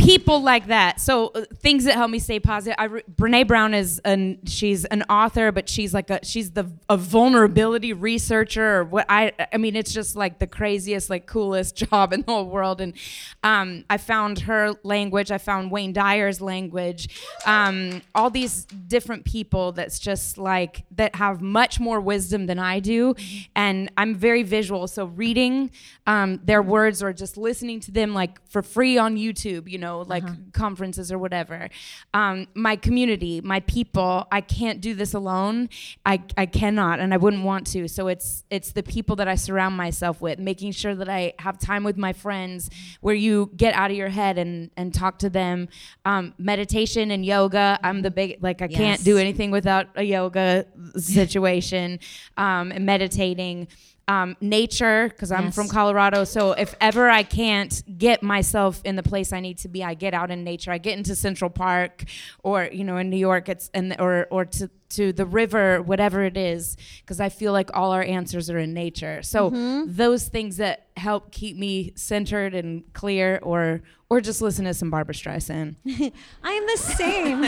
people 0.05 0.43
like 0.43 0.67
that. 0.67 1.01
So 1.01 1.29
uh, 1.29 1.45
things 1.57 1.85
that 1.85 1.95
help 1.95 2.11
me 2.11 2.19
stay 2.19 2.39
positive 2.39 2.77
I 2.79 2.85
re- 2.85 3.03
brene 3.11 3.47
brown 3.47 3.75
is 3.75 4.01
an 4.05 4.39
she's 4.47 4.85
an 4.87 5.03
author 5.05 5.51
but 5.53 5.69
she's 5.69 5.95
like 5.95 6.11
a 6.11 6.21
she's 6.25 6.51
the 6.51 6.71
a 6.89 6.97
vulnerability 6.97 7.93
researcher 7.93 8.77
or 8.79 8.85
what 8.85 9.07
i 9.09 9.33
i 9.53 9.57
mean 9.57 9.77
it's 9.77 9.93
just 9.93 10.17
like 10.17 10.39
the 10.39 10.47
craziest 10.47 11.11
like 11.11 11.27
coolest 11.27 11.77
job 11.85 12.13
in 12.13 12.21
the 12.23 12.33
whole 12.33 12.47
world. 12.47 12.81
And 12.81 12.95
um, 13.43 13.85
i 13.89 13.97
found 13.97 14.41
her 14.41 14.73
language 14.83 15.31
i 15.31 15.39
found 15.39 15.71
wayne 15.71 15.93
dyer's 15.93 16.41
language 16.41 17.09
um, 17.47 18.03
all 18.15 18.31
these 18.31 18.65
different 18.65 19.25
people 19.25 19.73
that's 19.73 19.99
just 19.99 20.39
like 20.39 20.85
that 20.93 21.15
have 21.17 21.41
much 21.41 21.81
more 21.81 22.01
wisdom 22.01 22.47
than 22.47 22.59
i 22.59 22.81
do. 22.81 23.15
And 23.55 23.91
i'm 23.97 24.15
very 24.15 24.43
visual. 24.43 24.87
So 24.87 25.07
reading 25.07 25.71
um, 26.07 26.41
their 26.45 26.63
words 26.63 27.03
or 27.03 27.13
just 27.13 27.37
listening 27.37 27.81
to 27.81 27.91
them 27.91 28.13
like 28.15 28.41
for 28.49 28.63
free 28.63 28.99
on 28.99 29.17
youtube 29.17 29.69
you 29.69 29.79
know 29.79 29.94
know, 30.03 30.09
like 30.09 30.53
conferences 30.53 31.13
or 31.13 31.19
whatever. 31.19 31.69
Um, 32.13 32.49
my 32.55 32.77
community, 32.77 33.41
my 33.41 33.61
people, 33.61 34.27
I 34.31 34.41
can't 34.41 34.81
do 34.81 34.95
this 34.95 35.15
alone. 35.15 35.69
I, 36.05 36.23
I 36.37 36.47
cannot 36.47 37.01
and 37.01 37.13
I 37.13 37.17
wouldn't 37.17 37.45
want 37.45 37.67
to. 37.69 37.89
So 37.89 38.09
it's 38.09 38.45
it's 38.51 38.73
the 38.73 38.83
people 38.83 39.17
that 39.17 39.29
I 39.29 39.35
surround 39.35 39.77
myself 39.77 40.21
with, 40.21 40.39
making 40.39 40.73
sure 40.73 40.95
that 40.95 41.09
I 41.09 41.35
have 41.39 41.59
time 41.59 41.85
with 41.85 41.97
my 41.97 42.13
friends 42.13 42.71
where 43.01 43.15
you 43.15 43.51
get 43.57 43.75
out 43.75 43.91
of 43.91 43.97
your 43.97 44.09
head 44.09 44.39
and, 44.39 44.71
and 44.77 44.93
talk 44.93 45.19
to 45.21 45.31
them. 45.31 45.69
Um, 46.05 46.35
meditation 46.39 47.11
and 47.11 47.25
yoga. 47.25 47.79
I'm 47.83 48.03
the 48.03 48.11
big 48.11 48.39
like 48.43 48.63
I 48.63 48.69
can't 48.69 49.03
do 49.05 49.19
anything 49.19 49.51
without 49.51 49.87
a 49.95 50.03
yoga 50.03 50.67
situation. 50.97 52.01
Um, 52.37 52.73
and 52.73 52.87
meditating 52.87 53.69
um, 54.09 54.37
nature 54.41 55.09
because 55.09 55.33
I'm 55.33 55.45
Yes. 55.47 55.55
from 55.55 55.69
Colorado. 55.69 56.25
So 56.25 56.53
if 56.53 56.75
ever 56.81 57.09
I 57.09 57.23
can't 57.23 57.83
get 57.99 58.23
myself 58.23 58.81
in 58.85 58.97
the 58.97 59.03
place 59.03 59.33
I 59.33 59.41
need 59.41 59.59
to 59.59 59.69
be, 59.69 59.83
I 59.83 59.95
get 59.95 60.13
out 60.15 60.31
in 60.31 60.45
nature. 60.45 60.71
I 60.73 60.79
get 60.79 60.97
into 60.99 61.15
Central 61.17 61.51
Park, 61.51 62.05
or 62.43 62.69
you 62.71 62.85
know, 62.85 62.97
in 62.99 63.09
New 63.11 63.17
York, 63.17 63.49
it's 63.49 63.71
and 63.73 63.97
or 63.99 64.27
or 64.31 64.45
to 64.45 64.69
to 64.91 65.13
the 65.13 65.27
river, 65.27 65.83
whatever 65.83 66.23
it 66.23 66.37
is, 66.37 66.77
because 67.01 67.19
I 67.19 67.29
feel 67.29 67.53
like 67.53 67.71
all 67.75 67.91
our 67.93 68.03
answers 68.03 68.49
are 68.51 68.59
in 68.59 68.75
nature. 68.75 69.23
So 69.23 69.51
Mm-hmm. 69.51 69.93
those 69.97 70.29
things 70.29 70.59
that 70.59 70.87
help 70.97 71.33
keep 71.33 71.57
me 71.57 71.93
centered 71.97 72.55
and 72.55 72.85
clear, 72.93 73.39
or 73.43 73.83
or 74.15 74.21
just 74.21 74.41
listen 74.41 74.65
to 74.65 74.73
some 74.73 74.91
Barbra 74.91 75.13
Streisand. 75.13 75.75
I 76.45 76.53
am 76.53 76.67
the 76.67 76.77
same. 76.77 77.43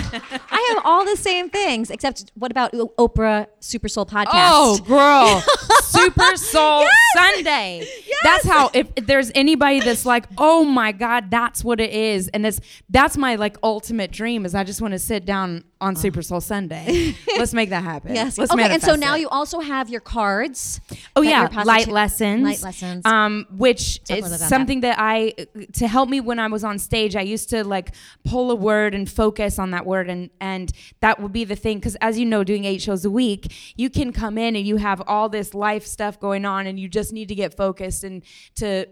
I 0.51 0.75
have 0.75 0.85
all 0.85 1.05
the 1.05 1.17
same 1.17 1.49
things, 1.49 1.93
except 1.93 2.33
what 2.35 2.51
about 2.51 2.73
Oprah 2.73 3.47
Super 3.61 3.89
Soul 3.89 4.05
podcast? 4.05 4.27
Oh, 4.33 4.79
girl. 4.85 5.45
Super 5.85 6.37
Soul 6.37 6.85
Sunday. 7.15 7.87
That's 8.25 8.45
how 8.45 8.71
if, 8.75 8.89
if 8.97 9.07
there's 9.07 9.31
anybody 9.37 9.79
that's 9.79 10.05
like, 10.05 10.27
"Oh 10.39 10.65
my 10.65 10.91
god, 10.91 11.31
that's 11.31 11.63
what 11.63 11.81
it 11.81 11.91
is." 11.91 12.27
And 12.29 12.45
it's 12.45 12.61
that's 12.91 13.17
my 13.17 13.37
like 13.37 13.57
ultimate 13.63 14.11
dream 14.11 14.45
is 14.45 14.57
I 14.57 14.65
just 14.65 14.83
want 14.83 14.93
to 14.93 14.99
sit 14.99 15.25
down 15.25 15.63
on 15.81 15.95
Super 15.95 16.23
Soul 16.23 16.41
Sunday. 16.41 17.15
Let's 17.37 17.53
make 17.53 17.71
that 17.71 17.85
happen. 17.85 18.15
Yes. 18.15 18.39
Let's 18.39 18.53
okay, 18.53 18.73
and 18.73 18.83
so 18.83 18.95
now 18.95 19.15
it. 19.15 19.21
you 19.21 19.29
also 19.29 19.61
have 19.61 19.89
your 19.89 20.01
cards. 20.01 20.81
Oh 21.15 21.23
yeah, 21.23 21.49
light 21.65 21.87
lessons. 21.87 22.43
Light 22.43 22.63
lessons. 22.63 23.05
Um, 23.05 23.47
which 23.51 24.03
Tell 24.05 24.19
is 24.19 24.27
about 24.27 24.39
that. 24.41 24.49
something 24.49 24.81
that. 24.81 24.97
I 24.99 25.35
to 25.75 25.87
help 25.87 26.09
me 26.09 26.21
when 26.21 26.39
I 26.39 26.47
was 26.49 26.65
on 26.65 26.79
stage. 26.79 27.15
I 27.15 27.23
used 27.23 27.51
to 27.51 27.63
like 27.65 27.93
pull 28.25 28.51
a 28.51 28.55
word 28.55 28.95
and 28.95 29.09
focus 29.11 29.59
on 29.59 29.73
that 29.73 29.85
word, 29.85 30.09
and 30.09 30.31
and 30.41 30.73
that 31.01 31.21
would 31.21 31.33
be 31.33 31.45
the 31.45 31.57
thing. 31.57 31.79
Because 31.79 31.97
as 31.97 32.19
you 32.19 32.25
know, 32.25 32.43
doing 32.43 32.65
eight 32.65 32.81
shows 32.81 33.05
a 33.05 33.11
week, 33.11 33.53
you 33.77 33.91
can 33.91 34.13
come 34.13 34.39
in 34.39 34.57
and 34.57 34.67
you 34.67 34.77
have 34.79 35.03
all 35.07 35.29
this 35.29 35.53
life 35.53 35.87
stuff 35.87 36.19
going 36.19 36.45
on, 36.45 36.67
and 36.67 36.81
you 36.81 36.89
just 36.89 37.13
need 37.13 37.29
to 37.29 37.35
get 37.35 37.55
focused 37.55 38.03
and 38.03 38.23
to 38.57 38.87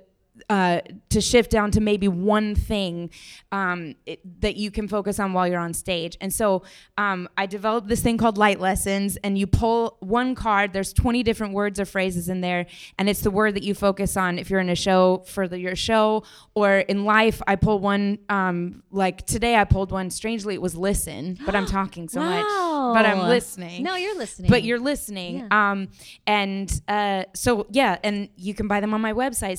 uh, 0.49 0.81
to 1.11 1.20
shift 1.20 1.51
down 1.51 1.70
to 1.70 1.81
maybe 1.81 2.09
one 2.09 2.55
thing 2.55 3.11
um, 3.53 3.94
it, 4.05 4.20
that 4.40 4.57
you 4.57 4.70
can 4.70 4.88
focus 4.88 5.20
on 5.20 5.33
while 5.33 5.47
you're 5.47 5.61
on 5.61 5.73
stage. 5.73 6.16
And 6.20 6.33
so 6.33 6.64
um, 6.99 7.29
I 7.38 7.47
developed 7.47 7.88
this 7.88 8.01
thing 8.01 8.18
called 8.18 8.37
Light 8.37 8.61
Lessons, 8.61 9.16
and 9.18 9.38
you 9.38 9.47
pull 9.47 9.97
one 10.01 10.35
card. 10.35 10.73
There's 10.73 10.92
20 10.92 11.23
different 11.23 11.55
words 11.55 11.79
or 11.79 11.85
phrases 11.85 12.29
in 12.29 12.40
there, 12.40 12.66
and 12.99 13.09
it's 13.09 13.20
the 13.20 13.31
word 13.31 13.55
that 13.55 13.62
you 13.62 13.75
focus 13.75 14.16
on 14.16 14.38
if 14.38 14.51
you're 14.51 14.61
in 14.61 14.68
a 14.68 14.75
show 14.75 15.25
for 15.27 15.47
the, 15.47 15.59
your 15.59 15.77
show 15.77 16.25
or 16.55 16.79
in 16.79 17.05
life. 17.05 17.40
I 17.47 17.57
pull 17.57 17.79
one 17.79 18.18
um, 18.29 18.83
like 18.90 19.27
today. 19.27 19.57
I 19.57 19.64
pulled 19.64 19.92
one. 19.92 20.11
Strangely, 20.11 20.55
it 20.55 20.62
was 20.62 20.77
listen, 20.77 21.38
but 21.47 21.55
I'm 21.55 21.66
talking 21.79 22.09
so 22.09 22.20
much, 22.20 22.44
but 22.44 23.07
I'm 23.07 23.29
listening. 23.29 23.85
No, 23.85 23.94
you're 23.94 24.16
listening. 24.16 24.51
But 24.51 24.64
you're 24.64 24.81
listening. 24.81 25.47
Um, 25.53 25.88
and 26.27 26.70
uh, 26.88 27.25
so 27.35 27.66
yeah, 27.70 27.99
and 28.03 28.29
you 28.37 28.55
can 28.55 28.66
buy 28.66 28.81
them 28.81 28.94
on 28.94 29.01
my 29.01 29.12
website, 29.12 29.59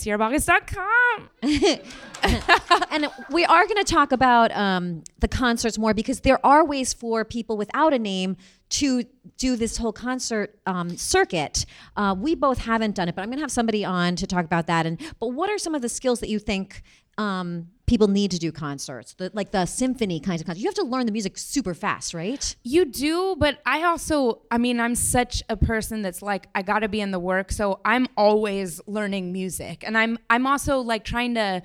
and 2.92 3.08
we 3.32 3.46
are 3.46 3.66
going 3.66 3.84
to 3.84 3.84
talk 3.84 4.12
about 4.12 4.52
um, 4.56 5.04
the 5.20 5.28
concerts 5.28 5.78
more 5.78 5.94
because 5.94 6.22
there 6.22 6.44
are 6.46 6.66
ways 6.66 6.94
for 6.94 7.24
people 7.24 7.58
without 7.58 7.94
a 7.94 8.00
name 8.00 8.38
to 8.70 9.04
do 9.38 9.56
this 9.56 9.78
whole 9.78 9.94
concert 9.94 10.60
um, 10.66 10.98
circuit. 10.98 11.66
Uh, 11.96 12.16
we 12.18 12.36
both 12.36 12.60
haven't 12.60 12.96
done 12.96 13.08
it, 13.08 13.16
but 13.16 13.22
I'm 13.22 13.30
going 13.30 13.38
to 13.38 13.44
have 13.44 13.52
somebody 13.52 13.86
on 13.86 14.16
to 14.16 14.28
talk 14.28 14.46
about 14.46 14.68
that. 14.68 14.86
And 14.86 15.00
but 15.20 15.28
what 15.30 15.50
are 15.50 15.58
some 15.58 15.76
of 15.76 15.82
the 15.82 15.90
skills 15.90 16.20
that 16.20 16.30
you 16.30 16.40
think? 16.40 16.82
Um, 17.18 17.68
people 17.88 18.08
need 18.08 18.32
to 18.32 18.40
do 18.40 18.52
concerts, 18.52 19.14
the, 19.14 19.30
like 19.34 19.52
the 19.52 19.66
symphony 19.66 20.20
kinds 20.20 20.42
of 20.42 20.48
concerts. 20.48 20.64
You 20.64 20.70
have 20.70 20.76
to 20.76 20.84
learn 20.84 21.06
the 21.06 21.12
music 21.12 21.38
super 21.38 21.74
fast, 21.74 22.14
right? 22.14 22.56
You 22.64 22.86
do, 22.86 23.36
but 23.38 23.60
I 23.66 23.84
also, 23.84 24.42
I 24.50 24.58
mean, 24.58 24.80
I'm 24.80 24.96
such 24.96 25.44
a 25.50 25.56
person 25.56 26.02
that's 26.02 26.22
like, 26.22 26.48
I 26.56 26.64
gotta 26.64 26.90
be 26.90 27.00
in 27.00 27.12
the 27.12 27.20
work, 27.20 27.52
so 27.52 27.80
I'm 27.86 28.08
always 28.18 28.82
learning 28.88 29.32
music, 29.32 29.84
and 29.86 29.98
I'm, 29.98 30.18
I'm 30.30 30.48
also 30.48 30.80
like 30.80 31.04
trying 31.04 31.36
to 31.36 31.62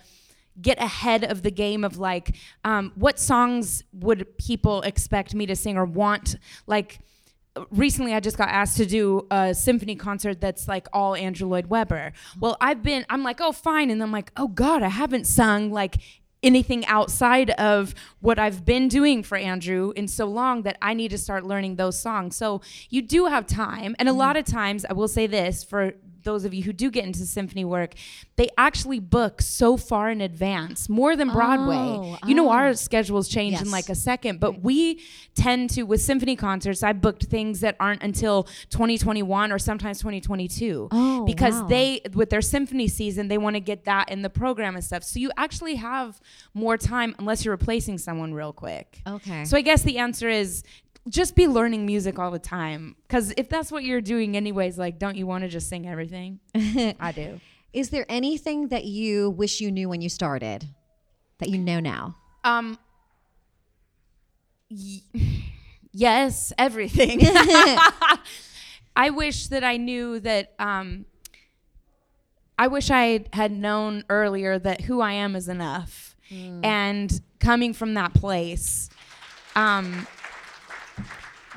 get 0.61 0.79
ahead 0.79 1.25
of 1.25 1.43
the 1.43 1.51
game 1.51 1.85
of 1.85 1.97
like, 1.97 2.37
um, 2.65 2.93
what 2.97 3.19
songs 3.19 3.85
would 3.93 4.37
people 4.37 4.83
expect 4.83 5.35
me 5.35 5.47
to 5.47 5.57
sing 5.57 5.77
or 5.77 5.85
want, 5.85 6.37
like. 6.67 6.99
Recently, 7.71 8.15
I 8.15 8.21
just 8.21 8.39
got 8.39 8.49
asked 8.49 8.77
to 8.77 8.87
do 8.87 9.27
a 9.31 9.55
symphony 9.55 9.97
concert 9.97 10.41
that's 10.41 10.69
like 10.69 10.87
all 10.93 11.15
Andrew 11.17 11.49
Lloyd 11.49 11.67
Webber. 11.67 12.13
Mm-hmm. 12.15 12.41
Well, 12.41 12.57
I've 12.61 12.83
been, 12.83 13.05
I'm 13.11 13.23
like, 13.23 13.41
oh, 13.41 13.53
fine. 13.53 13.91
And 13.91 14.03
I'm 14.03 14.13
like, 14.13 14.31
oh, 14.37 14.49
God, 14.49 14.83
I 14.83 14.89
haven't 14.89 15.27
sung 15.27 15.71
like 15.71 15.97
anything 16.43 16.87
outside 16.87 17.51
of 17.51 17.95
what 18.21 18.39
I've 18.39 18.65
been 18.65 18.89
doing 18.89 19.23
for 19.23 19.37
Andrew 19.37 19.93
in 19.97 20.09
so 20.09 20.27
long 20.27 20.63
that 20.63 20.79
I 20.81 20.95
need 20.95 21.11
to 21.11 21.19
start 21.19 21.45
learning 21.45 21.77
those 21.77 22.01
songs. 22.01 22.37
So 22.37 22.63
you 22.89 23.03
do 23.03 23.27
have 23.27 23.47
time. 23.47 23.97
And 23.99 24.09
a 24.09 24.13
mm-hmm. 24.13 24.21
lot 24.21 24.37
of 24.37 24.45
times, 24.45 24.85
I 24.85 24.93
will 24.93 25.09
say 25.09 25.27
this 25.27 25.65
for 25.65 25.95
those 26.23 26.45
of 26.45 26.55
you 26.55 26.63
who 26.63 26.73
do 26.73 26.91
get 26.91 27.05
into 27.05 27.21
symphony 27.21 27.65
work, 27.65 27.95
they 28.37 28.49
actually 28.57 29.01
book 29.01 29.43
so 29.43 29.77
far 29.77 30.11
in 30.11 30.21
advance, 30.21 30.89
more 30.89 31.17
than 31.17 31.31
Broadway. 31.31 31.77
Oh, 31.77 32.19
you 32.27 32.35
know, 32.35 32.49
oh. 32.49 32.53
our 32.53 32.75
schedules 32.75 33.29
change 33.29 33.61
in 33.61 33.71
like 33.71 33.89
a 33.89 33.95
second, 33.95 34.41
but 34.41 34.63
we 34.63 35.01
tend 35.35 35.71
to, 35.71 35.83
with 35.83 36.01
symphony 36.01 36.37
concerts, 36.37 36.83
I 36.83 36.93
booked 36.93 37.25
things 37.25 37.61
that 37.61 37.77
aren't 37.81 38.03
until 38.03 38.45
2021 38.71 39.53
or 39.53 39.59
sometimes 39.59 39.99
2022. 39.99 40.89
Oh, 40.91 41.25
because 41.25 41.55
wow. 41.55 41.67
they, 41.67 42.01
with 42.15 42.31
their 42.31 42.43
symphony 42.43 42.89
season, 42.89 43.29
they 43.29 43.39
want 43.39 43.57
to 43.57 43.61
get 43.61 43.85
that 43.85 44.11
in 44.11 44.23
the 44.23 44.31
program 44.31 44.75
and 44.75 44.85
stuff. 44.85 45.05
So 45.05 45.19
you 45.19 45.31
actually 45.37 45.77
have 45.77 46.21
more 46.55 46.77
time 46.77 47.15
unless 47.19 47.45
you're 47.45 47.55
replacing 47.55 47.99
someone 47.99 48.35
real 48.35 48.53
quick. 48.53 49.01
Okay. 49.07 49.45
So 49.45 49.57
I 49.57 49.61
guess 49.63 49.83
the 49.83 49.99
answer 49.99 50.29
is 50.29 50.63
just 51.11 51.35
be 51.35 51.47
learning 51.47 51.85
music 51.85 52.19
all 52.19 52.31
the 52.31 52.39
time. 52.39 52.97
Because 53.07 53.35
if 53.37 53.49
that's 53.49 53.71
what 53.71 53.85
you're 53.85 54.01
doing, 54.01 54.37
anyways, 54.37 54.79
like, 54.79 54.99
don't 54.99 55.17
you 55.17 55.27
want 55.27 55.43
to 55.43 55.49
just 55.49 55.69
sing 55.69 55.87
everything? 55.87 56.41
I 56.55 57.13
do. 57.13 57.41
Is 57.73 57.91
there 57.91 58.07
anything 58.09 58.69
that 58.69 58.85
you 58.85 59.31
wish 59.31 59.61
you 59.61 59.71
knew 59.71 59.89
when 59.89 60.01
you 60.01 60.09
started 60.09 60.67
that 61.39 61.49
you 61.49 61.59
know 61.59 61.81
now? 61.81 62.17
Um. 62.45 62.79
Y- 64.71 65.03
yes, 65.93 66.53
everything. 66.57 67.21
I 68.97 69.11
wish 69.11 69.49
that 69.49 69.65
I 69.65 69.77
knew 69.77 70.21
that. 70.21 70.55
Um, 70.59 71.07
I 72.59 72.67
wish 72.67 72.91
I 72.91 73.25
had 73.33 73.53
known 73.53 74.05
earlier 74.11 74.59
that 74.59 74.83
who 74.83 75.01
I 75.01 75.13
am 75.13 75.35
is 75.35 75.49
enough, 75.49 76.15
and 76.63 77.21
coming 77.41 77.73
from 77.73 77.95
that 77.95 78.13
place. 78.15 78.91
Um, 79.57 80.07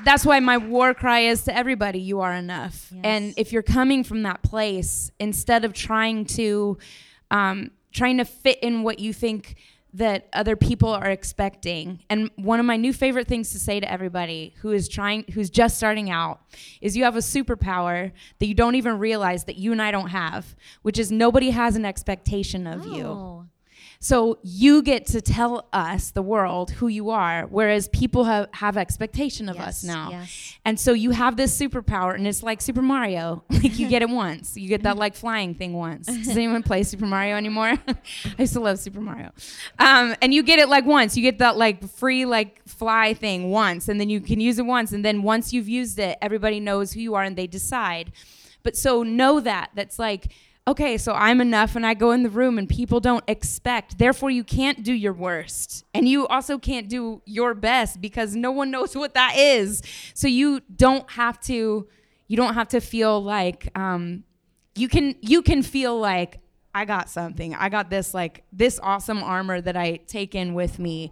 that's 0.04 0.26
why 0.26 0.40
my 0.40 0.58
war 0.58 0.94
cry 0.94 1.20
is 1.22 1.44
to 1.44 1.56
everybody 1.56 2.00
you 2.00 2.22
are 2.22 2.34
enough. 2.34 2.92
And 3.04 3.34
if 3.38 3.52
you're 3.52 3.64
coming 3.64 4.04
from 4.04 4.24
that 4.24 4.42
place 4.44 5.12
instead 5.20 5.66
of 5.66 5.74
trying 5.74 6.26
to 6.26 6.78
um, 7.32 7.72
trying 7.92 8.18
to 8.18 8.26
fit 8.26 8.60
in 8.62 8.84
what 8.84 9.00
you 9.00 9.14
think 9.14 9.56
that 9.96 10.28
other 10.34 10.56
people 10.56 10.90
are 10.90 11.10
expecting 11.12 12.00
and 12.10 12.32
one 12.36 12.60
of 12.60 12.66
my 12.66 12.76
new 12.76 12.92
favorite 12.92 13.28
things 13.28 13.52
to 13.52 13.60
say 13.60 13.80
to 13.80 13.92
everybody 13.92 14.56
who 14.62 14.72
is 14.72 14.90
trying 14.90 15.24
who's 15.34 15.52
just 15.52 15.78
starting 15.78 16.10
out 16.10 16.42
is 16.82 16.98
you 16.98 17.04
have 17.04 17.16
a 17.16 17.20
superpower 17.20 18.12
that 18.40 18.48
you 18.48 18.56
don't 18.56 18.74
even 18.74 18.98
realize 18.98 19.44
that 19.44 19.56
you 19.56 19.72
and 19.72 19.80
i 19.80 19.92
don't 19.92 20.08
have 20.10 20.56
which 20.82 20.98
is 20.98 21.12
nobody 21.12 21.52
has 21.52 21.76
an 21.76 21.86
expectation 21.86 22.66
of 22.66 22.86
you. 22.88 23.04
Oh. 23.06 23.46
So 24.04 24.38
you 24.44 24.82
get 24.82 25.06
to 25.08 25.22
tell 25.22 25.66
us, 25.72 26.12
the 26.12 26.22
world, 26.22 26.72
who 26.72 26.90
you 26.90 27.10
are, 27.12 27.48
whereas 27.48 27.88
people 27.88 28.26
have, 28.26 28.50
have 28.52 28.76
expectation 28.76 29.48
of 29.48 29.58
us 29.58 29.82
now. 29.82 30.10
yes. 30.12 30.58
And 30.66 30.78
so 30.78 30.92
you 30.92 31.12
have 31.12 31.38
this 31.38 31.58
superpower, 31.58 32.14
and 32.14 32.28
it's 32.28 32.44
like 32.44 32.60
Super 32.60 32.82
Mario. 32.82 33.46
Like 33.64 33.80
you 33.80 33.88
get 33.88 34.02
it 34.02 34.10
once. 34.10 34.58
You 34.58 34.68
get 34.68 34.84
that 34.84 34.98
like 34.98 35.16
flying 35.16 35.56
thing 35.56 35.72
once. 35.72 36.08
Does 36.26 36.36
anyone 36.36 36.64
play 36.64 36.84
Super 36.84 37.06
Mario 37.06 37.38
anymore? 37.38 37.80
I 37.88 37.96
used 38.40 38.52
to 38.54 38.60
love 38.60 38.78
Super 38.78 39.00
Mario. 39.00 39.32
Um, 39.80 40.18
and 40.22 40.34
you 40.34 40.44
get 40.44 40.60
it 40.60 40.68
like 40.68 40.86
once. 40.86 41.16
You 41.16 41.24
get 41.24 41.38
that 41.38 41.56
like 41.56 41.88
free 41.88 42.26
like 42.26 42.68
fly 42.68 43.14
thing 43.14 43.52
once, 43.52 43.88
and 43.88 44.02
then 44.02 44.10
you 44.10 44.20
can 44.20 44.42
use 44.42 44.60
it 44.60 44.66
once, 44.66 44.92
and 44.92 45.06
then 45.06 45.24
once 45.24 45.54
you've 45.54 45.70
used 45.70 45.98
it, 45.98 46.18
everybody 46.22 46.60
knows 46.60 46.92
who 46.92 47.00
you 47.00 47.16
are, 47.16 47.24
and 47.24 47.38
they 47.38 47.48
decide. 47.48 48.12
But 48.64 48.76
so 48.76 49.02
know 49.04 49.40
that 49.40 49.70
that's 49.76 49.98
like 49.98 50.34
okay, 50.68 50.98
so 50.98 51.14
I'm 51.14 51.42
enough 51.42 51.76
and 51.76 51.86
I 51.86 51.94
go 51.94 52.12
in 52.12 52.24
the 52.24 52.30
room 52.30 52.58
and 52.58 52.68
people 52.68 53.00
don't 53.00 53.24
expect. 53.28 53.98
Therefore, 53.98 54.30
you 54.30 54.44
can't 54.44 54.84
do 54.84 54.94
your 54.94 55.14
worst. 55.14 55.86
And 55.94 56.08
you 56.08 56.28
also 56.28 56.58
can't 56.58 56.88
do 56.90 57.22
your 57.26 57.54
best 57.54 58.02
because 58.02 58.36
no 58.36 58.52
one 58.52 58.72
knows 58.72 58.96
what 58.96 59.14
that 59.14 59.36
is. 59.38 59.82
So 60.14 60.28
you 60.28 60.62
don't 60.76 61.10
have 61.12 61.40
to 61.42 61.88
you 62.28 62.38
don't 62.38 62.54
have 62.54 62.70
to 62.70 62.80
feel 62.80 63.22
like 63.22 63.70
um 63.78 64.24
you 64.76 64.88
can 64.88 65.16
you 65.22 65.42
can 65.42 65.62
feel 65.62 66.00
like 66.00 66.40
I 66.74 66.86
got 66.86 67.10
something. 67.10 67.54
I 67.54 67.70
got 67.70 67.90
this 67.90 68.14
like 68.14 68.44
this 68.52 68.80
awesome 68.82 69.22
armor 69.22 69.62
that 69.62 69.78
I 69.78 69.98
take 70.08 70.34
in 70.34 70.54
with 70.54 70.80
me. 70.80 71.12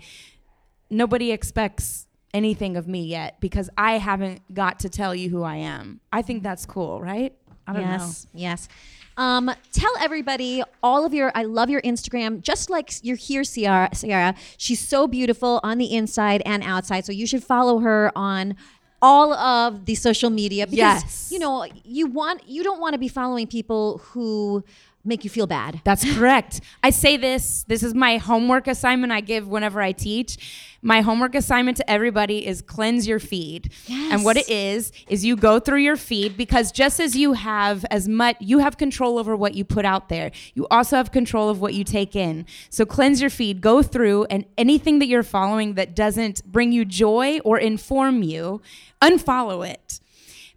Nobody 0.89 1.31
expects 1.31 2.07
anything 2.33 2.77
of 2.77 2.87
me 2.87 3.03
yet 3.03 3.39
because 3.39 3.69
I 3.77 3.97
haven't 3.97 4.41
got 4.53 4.79
to 4.79 4.89
tell 4.89 5.13
you 5.13 5.29
who 5.29 5.43
I 5.43 5.57
am. 5.57 5.99
I 6.11 6.21
think 6.21 6.43
that's 6.43 6.65
cool, 6.65 7.01
right? 7.01 7.35
I 7.67 7.73
don't 7.73 7.81
yes, 7.83 8.27
yes. 8.33 8.67
Um, 9.17 9.51
tell 9.71 9.91
everybody 9.99 10.63
all 10.81 11.05
of 11.05 11.13
your. 11.13 11.31
I 11.35 11.43
love 11.43 11.69
your 11.69 11.81
Instagram, 11.81 12.41
just 12.41 12.69
like 12.69 12.91
you're 13.03 13.15
here, 13.17 13.43
Sierra. 13.43 13.89
Sierra. 13.93 14.35
She's 14.57 14.79
so 14.79 15.07
beautiful 15.07 15.59
on 15.63 15.77
the 15.77 15.93
inside 15.93 16.41
and 16.45 16.63
outside. 16.63 17.05
So 17.05 17.11
you 17.11 17.27
should 17.27 17.43
follow 17.43 17.79
her 17.79 18.11
on 18.15 18.55
all 19.03 19.33
of 19.33 19.85
the 19.85 19.95
social 19.95 20.29
media 20.29 20.65
because 20.67 20.77
Yes. 20.77 21.29
you 21.31 21.39
know 21.39 21.65
you 21.83 22.05
want 22.05 22.47
you 22.47 22.63
don't 22.63 22.79
want 22.79 22.93
to 22.93 22.99
be 22.99 23.07
following 23.07 23.47
people 23.47 23.97
who 24.11 24.63
make 25.03 25.23
you 25.23 25.29
feel 25.29 25.47
bad. 25.47 25.81
That's 25.83 26.05
correct. 26.17 26.61
I 26.83 26.89
say 26.89 27.17
this. 27.17 27.63
This 27.67 27.83
is 27.83 27.93
my 27.93 28.17
homework 28.17 28.67
assignment 28.67 29.11
I 29.11 29.21
give 29.21 29.47
whenever 29.47 29.81
I 29.81 29.91
teach. 29.91 30.37
My 30.83 31.01
homework 31.01 31.35
assignment 31.35 31.77
to 31.77 31.89
everybody 31.89 32.45
is 32.45 32.61
cleanse 32.61 33.07
your 33.07 33.19
feed. 33.19 33.71
Yes. 33.85 34.13
And 34.13 34.23
what 34.23 34.35
it 34.35 34.49
is 34.49 34.91
is 35.07 35.23
you 35.23 35.35
go 35.35 35.59
through 35.59 35.79
your 35.79 35.95
feed 35.95 36.35
because 36.35 36.71
just 36.71 36.99
as 36.99 37.15
you 37.15 37.33
have 37.33 37.85
as 37.91 38.07
much 38.07 38.37
you 38.39 38.59
have 38.59 38.77
control 38.77 39.19
over 39.19 39.35
what 39.35 39.53
you 39.53 39.63
put 39.63 39.85
out 39.85 40.09
there. 40.09 40.31
You 40.55 40.65
also 40.71 40.95
have 40.95 41.11
control 41.11 41.49
of 41.49 41.61
what 41.61 41.75
you 41.75 41.83
take 41.83 42.15
in. 42.15 42.47
So 42.69 42.85
cleanse 42.85 43.21
your 43.21 43.29
feed, 43.29 43.61
go 43.61 43.83
through 43.83 44.25
and 44.25 44.45
anything 44.57 44.99
that 44.99 45.07
you're 45.07 45.21
following 45.23 45.75
that 45.75 45.95
doesn't 45.95 46.43
bring 46.51 46.71
you 46.71 46.83
joy 46.83 47.39
or 47.39 47.59
inform 47.59 48.23
you, 48.23 48.61
unfollow 49.01 49.67
it 49.67 49.99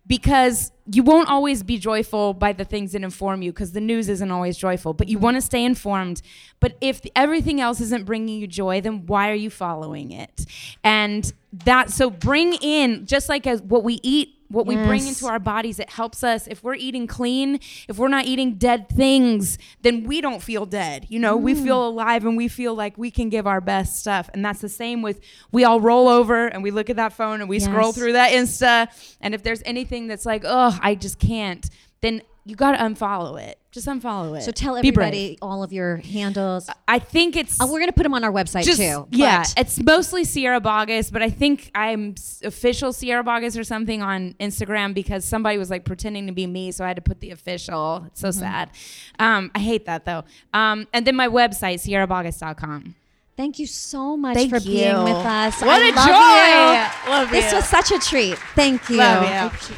because 0.06 0.70
you 0.86 1.02
won't 1.02 1.28
always 1.28 1.62
be 1.62 1.78
joyful 1.78 2.34
by 2.34 2.52
the 2.52 2.64
things 2.64 2.92
that 2.92 3.02
inform 3.02 3.40
you 3.40 3.52
because 3.52 3.72
the 3.72 3.80
news 3.80 4.08
isn't 4.08 4.30
always 4.30 4.56
joyful 4.56 4.92
but 4.92 5.08
you 5.08 5.16
mm-hmm. 5.16 5.24
want 5.24 5.36
to 5.36 5.40
stay 5.40 5.64
informed. 5.64 6.20
But 6.60 6.76
if 6.80 7.00
the, 7.00 7.12
everything 7.16 7.60
else 7.60 7.80
isn't 7.80 8.04
bringing 8.04 8.38
you 8.38 8.46
joy 8.46 8.80
then 8.80 9.06
why 9.06 9.30
are 9.30 9.34
you 9.34 9.50
following 9.50 10.10
it? 10.10 10.44
And 10.82 11.32
that 11.64 11.90
so 11.90 12.10
bring 12.10 12.54
in 12.54 13.06
just 13.06 13.28
like 13.28 13.46
as 13.46 13.62
what 13.62 13.82
we 13.82 14.00
eat 14.02 14.33
what 14.48 14.66
we 14.66 14.76
bring 14.76 15.06
into 15.06 15.26
our 15.26 15.38
bodies. 15.38 15.78
It 15.78 15.90
helps 15.90 16.22
us. 16.22 16.46
If 16.46 16.62
we're 16.62 16.74
eating 16.74 17.06
clean 17.06 17.60
if 17.88 17.98
we're 17.98 18.08
not 18.08 18.26
eating 18.26 18.54
dead 18.54 18.88
things 18.88 19.58
then 19.82 20.04
we 20.04 20.20
don't 20.20 20.42
feel 20.42 20.66
dead. 20.66 21.06
You 21.08 21.18
know 21.18 21.36
we 21.36 21.54
mm. 21.54 21.62
feel 21.62 21.86
alive 21.86 22.24
and 22.24 22.36
we 22.36 22.48
feel 22.48 22.74
like 22.74 22.96
we 22.98 23.10
can 23.10 23.28
give 23.28 23.46
our 23.46 23.60
best 23.60 23.98
stuff. 23.98 24.30
And 24.34 24.44
that's 24.44 24.60
the 24.60 24.68
same 24.68 25.02
with 25.02 25.20
we 25.52 25.64
all 25.64 25.80
roll 25.80 26.08
over 26.08 26.46
and 26.46 26.62
we 26.62 26.70
look 26.70 26.90
at 26.90 26.96
that 26.96 27.12
phone 27.12 27.40
and 27.40 27.48
we 27.48 27.60
scroll 27.60 27.92
through 27.92 28.12
that 28.14 28.32
insta. 28.32 28.88
And 29.20 29.34
if 29.34 29.42
there's 29.42 29.62
anything 29.64 30.06
that's 30.06 30.26
like 30.26 30.42
oh 30.44 30.78
i 30.82 30.94
just 30.94 31.18
can't 31.18 31.70
then 32.00 32.22
you 32.46 32.54
got 32.56 32.72
to 32.72 32.78
unfollow 32.78 33.40
it 33.42 33.58
just 33.72 33.86
unfollow 33.88 34.36
it 34.38 34.42
So 34.42 34.52
tell 34.52 34.76
everybody 34.76 35.36
all 35.42 35.62
of 35.62 35.72
your 35.72 35.96
handles. 35.96 36.68
i 36.86 36.98
think 36.98 37.36
it's 37.36 37.56
Oh, 37.60 37.72
we're 37.72 37.80
gonna 37.80 37.92
put 37.92 38.02
them 38.04 38.14
on 38.14 38.22
our 38.22 38.30
website 38.30 38.64
just 38.64 38.78
too. 38.80 39.06
yeah 39.10 39.44
it's 39.56 39.80
mostly 39.82 40.24
sierra 40.24 40.60
Boggess 40.60 41.10
but 41.10 41.22
i 41.22 41.30
think 41.30 41.70
i'm 41.74 42.14
official 42.44 42.92
sierra 42.92 43.24
Boggess 43.24 43.58
or 43.58 43.64
something 43.64 44.02
on 44.02 44.34
instagram 44.40 44.92
because 44.94 45.24
somebody 45.24 45.56
was 45.58 45.70
like 45.70 45.84
pretending 45.84 46.26
to 46.26 46.32
be 46.32 46.46
me 46.46 46.70
so 46.70 46.84
i 46.84 46.88
had 46.88 46.96
to 46.96 47.02
put 47.02 47.20
the 47.20 47.30
official 47.30 48.04
it's 48.08 48.20
so 48.20 48.28
Mm-hmm. 48.28 48.38
sad 48.40 48.70
um, 49.18 49.50
i 49.54 49.58
hate 49.58 49.86
that 49.86 50.04
though 50.04 50.24
um, 50.52 50.86
and 50.92 51.06
then 51.06 51.16
my 51.16 51.28
website 51.28 51.80
sierraboggess.com 51.80 52.94
Thank 53.36 53.58
you 53.58 53.66
so 53.66 54.16
much 54.16 54.34
Thank 54.36 54.50
for 54.50 54.60
being 54.60 55.02
with 55.02 55.16
us. 55.16 55.60
What 55.60 55.82
I 55.82 55.88
a 55.88 55.92
love 55.92 56.06
joy. 56.06 57.08
You. 57.08 57.10
Love 57.18 57.30
this 57.32 57.50
you. 57.50 57.56
was 57.56 57.64
such 57.68 57.90
a 57.90 57.98
treat. 57.98 58.38
Thank 58.54 58.88
you. 58.88 58.98
Love 58.98 59.50
you. 59.70 59.76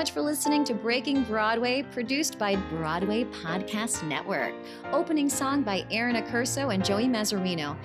Much 0.00 0.12
for 0.12 0.22
listening 0.22 0.64
to 0.64 0.72
Breaking 0.72 1.24
Broadway, 1.24 1.82
produced 1.82 2.38
by 2.38 2.56
Broadway 2.56 3.24
Podcast 3.24 4.02
Network. 4.02 4.54
Opening 4.92 5.28
song 5.28 5.62
by 5.62 5.84
Aaron 5.90 6.16
Accurso 6.16 6.72
and 6.72 6.82
Joey 6.82 7.04
Mazzarino. 7.04 7.76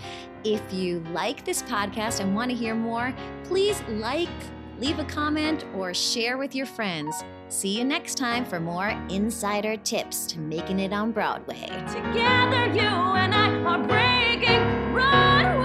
If 0.46 0.62
you 0.72 1.02
like 1.12 1.44
this 1.44 1.62
podcast 1.64 2.22
and 2.22 2.34
want 2.34 2.52
to 2.52 2.56
hear 2.56 2.74
more, 2.74 3.14
please 3.44 3.84
like, 3.90 4.30
leave 4.80 4.98
a 5.00 5.04
comment, 5.04 5.66
or 5.76 5.94
share 5.94 6.38
with 6.38 6.56
your 6.56 6.66
friends. 6.66 7.22
See 7.50 7.78
you 7.78 7.84
next 7.84 8.16
time 8.16 8.46
for 8.46 8.62
more 8.62 8.92
insider 9.10 9.76
tips 9.76 10.26
to 10.28 10.40
making 10.40 10.80
it 10.80 10.94
on 10.94 11.12
Broadway. 11.12 11.66
Together, 11.66 12.68
you 12.68 12.88
and 12.88 13.36
I 13.36 13.50
are 13.62 13.84
breaking 13.84 14.94
Broadway. 14.94 15.65